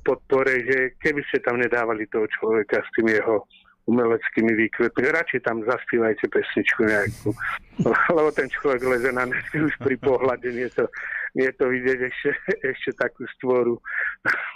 [0.00, 3.44] podpore, že keby ste tam nedávali toho človeka s tým jeho
[3.84, 5.04] umeleckými výkvetmi.
[5.12, 7.28] Radšej tam zaspívajte pesničku nejakú.
[8.16, 10.48] Lebo ten človek leze na net už pri pohľade.
[10.48, 10.88] Nie to,
[11.34, 12.30] nie to vidieť ešte,
[12.72, 13.78] ešte takú stvoru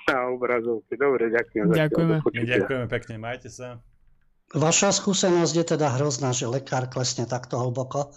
[0.08, 0.94] na obrazovke.
[0.94, 1.66] Dobre, ďakujem.
[1.74, 2.14] Ďakujeme.
[2.24, 3.82] Ďakujeme pekne, majte sa.
[4.48, 8.16] Vaša skúsenosť je teda hrozná, že lekár klesne takto hlboko.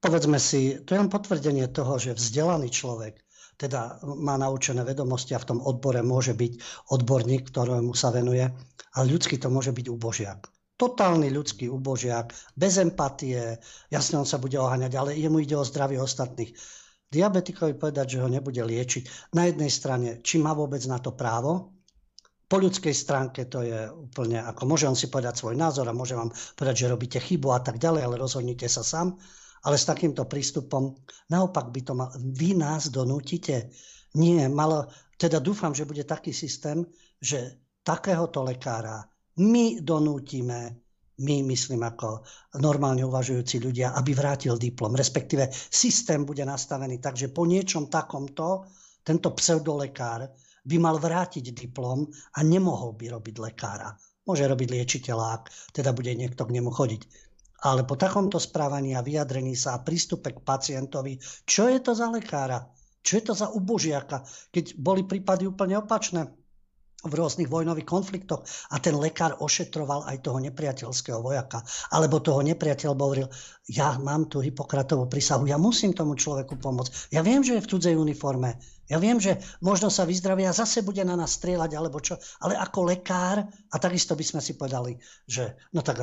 [0.00, 3.20] Povedzme si, to je len potvrdenie toho, že vzdelaný človek
[3.60, 6.52] teda má naučené vedomosti a v tom odbore môže byť
[6.96, 8.48] odborník, ktorému sa venuje,
[8.96, 10.48] ale ľudský to môže byť ubožiak.
[10.80, 13.60] Totálny ľudský ubožiak, bez empatie,
[13.92, 16.56] jasne on sa bude oháňať, ale jemu ide o zdravie ostatných.
[17.10, 19.34] Diabetikovi povedať, že ho nebude liečiť.
[19.34, 21.74] Na jednej strane, či má vôbec na to právo,
[22.50, 26.18] po ľudskej stránke to je úplne ako môže on si povedať svoj názor a môže
[26.18, 29.14] vám povedať, že robíte chybu a tak ďalej, ale rozhodnite sa sám.
[29.62, 30.98] Ale s takýmto prístupom
[31.30, 33.70] naopak by to mal, vy nás donútite.
[34.18, 36.82] Nie, malo, teda dúfam, že bude taký systém,
[37.22, 39.06] že takéhoto lekára
[39.38, 40.89] my donútime,
[41.20, 42.24] my myslím ako
[42.58, 44.96] normálne uvažujúci ľudia, aby vrátil diplom.
[44.96, 48.64] Respektíve systém bude nastavený tak, že po niečom takomto
[49.04, 50.32] tento pseudolekár
[50.64, 53.96] by mal vrátiť diplom a nemohol by robiť lekára.
[54.24, 55.42] Môže robiť liečiteľa, ak
[55.72, 57.02] teda bude niekto k nemu chodiť.
[57.60, 62.08] Ale po takomto správaní a vyjadrení sa a prístupe k pacientovi, čo je to za
[62.08, 62.64] lekára?
[63.00, 64.24] Čo je to za ubožiaka?
[64.52, 66.39] Keď boli prípady úplne opačné
[67.00, 71.64] v rôznych vojnových konfliktoch a ten lekár ošetroval aj toho nepriateľského vojaka.
[71.92, 73.28] Alebo toho nepriateľ hovoril,
[73.72, 77.12] ja mám tu Hipokratovú prísahu, ja musím tomu človeku pomôcť.
[77.14, 78.60] Ja viem, že je v cudzej uniforme,
[78.90, 82.58] Ja viem, že možno sa vyzdravia a zase bude na nás strieľať alebo čo, ale
[82.58, 84.98] ako lekár, a takisto by sme si povedali,
[85.30, 86.02] že no tak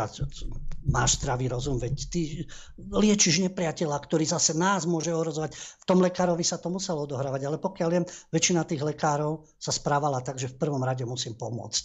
[0.88, 2.48] máš zdravý rozum, veď ty
[2.80, 5.52] liečiš nepriateľa, ktorý zase nás môže ohrozovať.
[5.52, 10.24] V tom lekárovi sa to muselo odohrávať, ale pokiaľ viem, väčšina tých lekárov sa správala
[10.24, 11.84] tak, že v prvom rade musím pomôcť.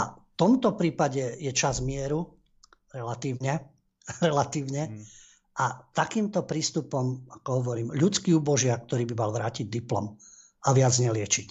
[0.00, 2.40] A v tomto prípade je čas mieru,
[2.88, 3.68] relatívne,
[4.24, 5.19] relatívne, hmm
[5.60, 10.16] a takýmto prístupom, ako hovorím, ľudský ubožia, ktorý by mal vrátiť diplom
[10.64, 11.48] a viac neliečiť.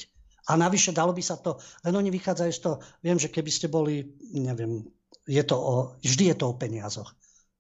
[0.50, 2.76] A navyše dalo by sa to, len oni vychádzajú z toho,
[3.06, 4.02] viem, že keby ste boli,
[4.34, 4.82] neviem,
[5.30, 7.14] je to o, vždy je to o peniazoch.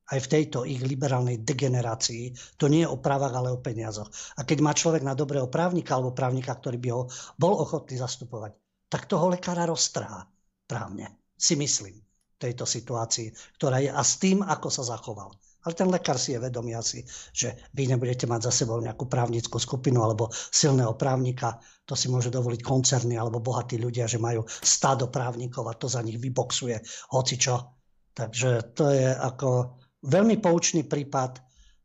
[0.09, 4.09] Aj v tejto ich liberálnej degenerácii to nie je o právach, ale o peniazoch.
[4.33, 7.05] A keď má človek na dobrého právnika alebo právnika, ktorý by ho
[7.37, 8.57] bol ochotný zastupovať,
[8.89, 10.25] tak toho lekára roztrhá
[10.65, 15.29] právne, si myslím, v tejto situácii, ktorá je a s tým, ako sa zachoval.
[15.69, 19.61] Ale ten lekár si je vedomý asi, že vy nebudete mať za sebou nejakú právnickú
[19.61, 21.61] skupinu alebo silného právnika.
[21.85, 26.01] To si môže dovoliť koncerny alebo bohatí ľudia, že majú stádo právnikov a to za
[26.01, 26.81] nich vyboxuje
[27.13, 27.77] hocičo.
[28.17, 29.77] Takže to je ako
[30.09, 31.37] veľmi poučný prípad,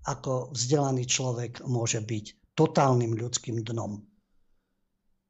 [0.08, 4.00] ako vzdelaný človek môže byť totálnym ľudským dnom.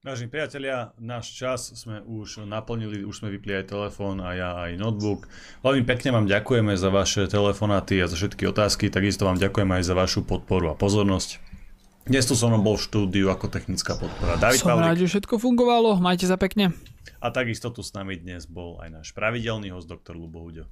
[0.04, 4.76] Vážení priatelia, náš čas sme už naplnili, už sme vypli aj telefón a ja aj
[4.76, 5.24] notebook.
[5.64, 9.80] Veľmi pekne vám ďakujeme za vaše telefonáty a za všetky otázky, takisto vám ďakujem aj
[9.88, 11.40] za vašu podporu a pozornosť.
[12.04, 14.36] Dnes tu som bol v štúdiu ako technická podpora.
[14.36, 14.92] David som Pavlik.
[14.92, 16.76] rád, že všetko fungovalo, majte sa pekne.
[17.24, 20.68] A takisto tu s nami dnes bol aj náš pravidelný host, doktor Lubo Huďo.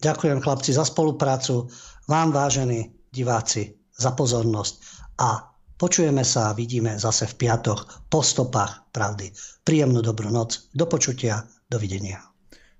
[0.00, 1.68] Ďakujem chlapci za spoluprácu,
[2.08, 4.74] vám vážení diváci za pozornosť
[5.20, 9.28] a Počujeme sa a vidíme zase v piatoch po stopách pravdy.
[9.60, 12.24] Príjemnú dobrú noc, do počutia, dovidenia.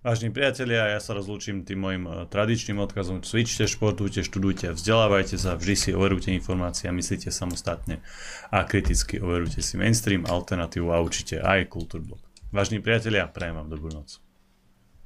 [0.01, 3.21] Vážení priatelia, ja sa rozlúčim tým môjim e, tradičným odkazom.
[3.21, 8.01] Cvičte, športujte, študujte, vzdelávajte sa, vždy si overujte informácie a myslíte samostatne
[8.49, 12.23] a kriticky overujte si mainstream, alternatívu a určite aj kultúrblok.
[12.49, 14.25] Vážení priatelia, prajem vám dobrú noc.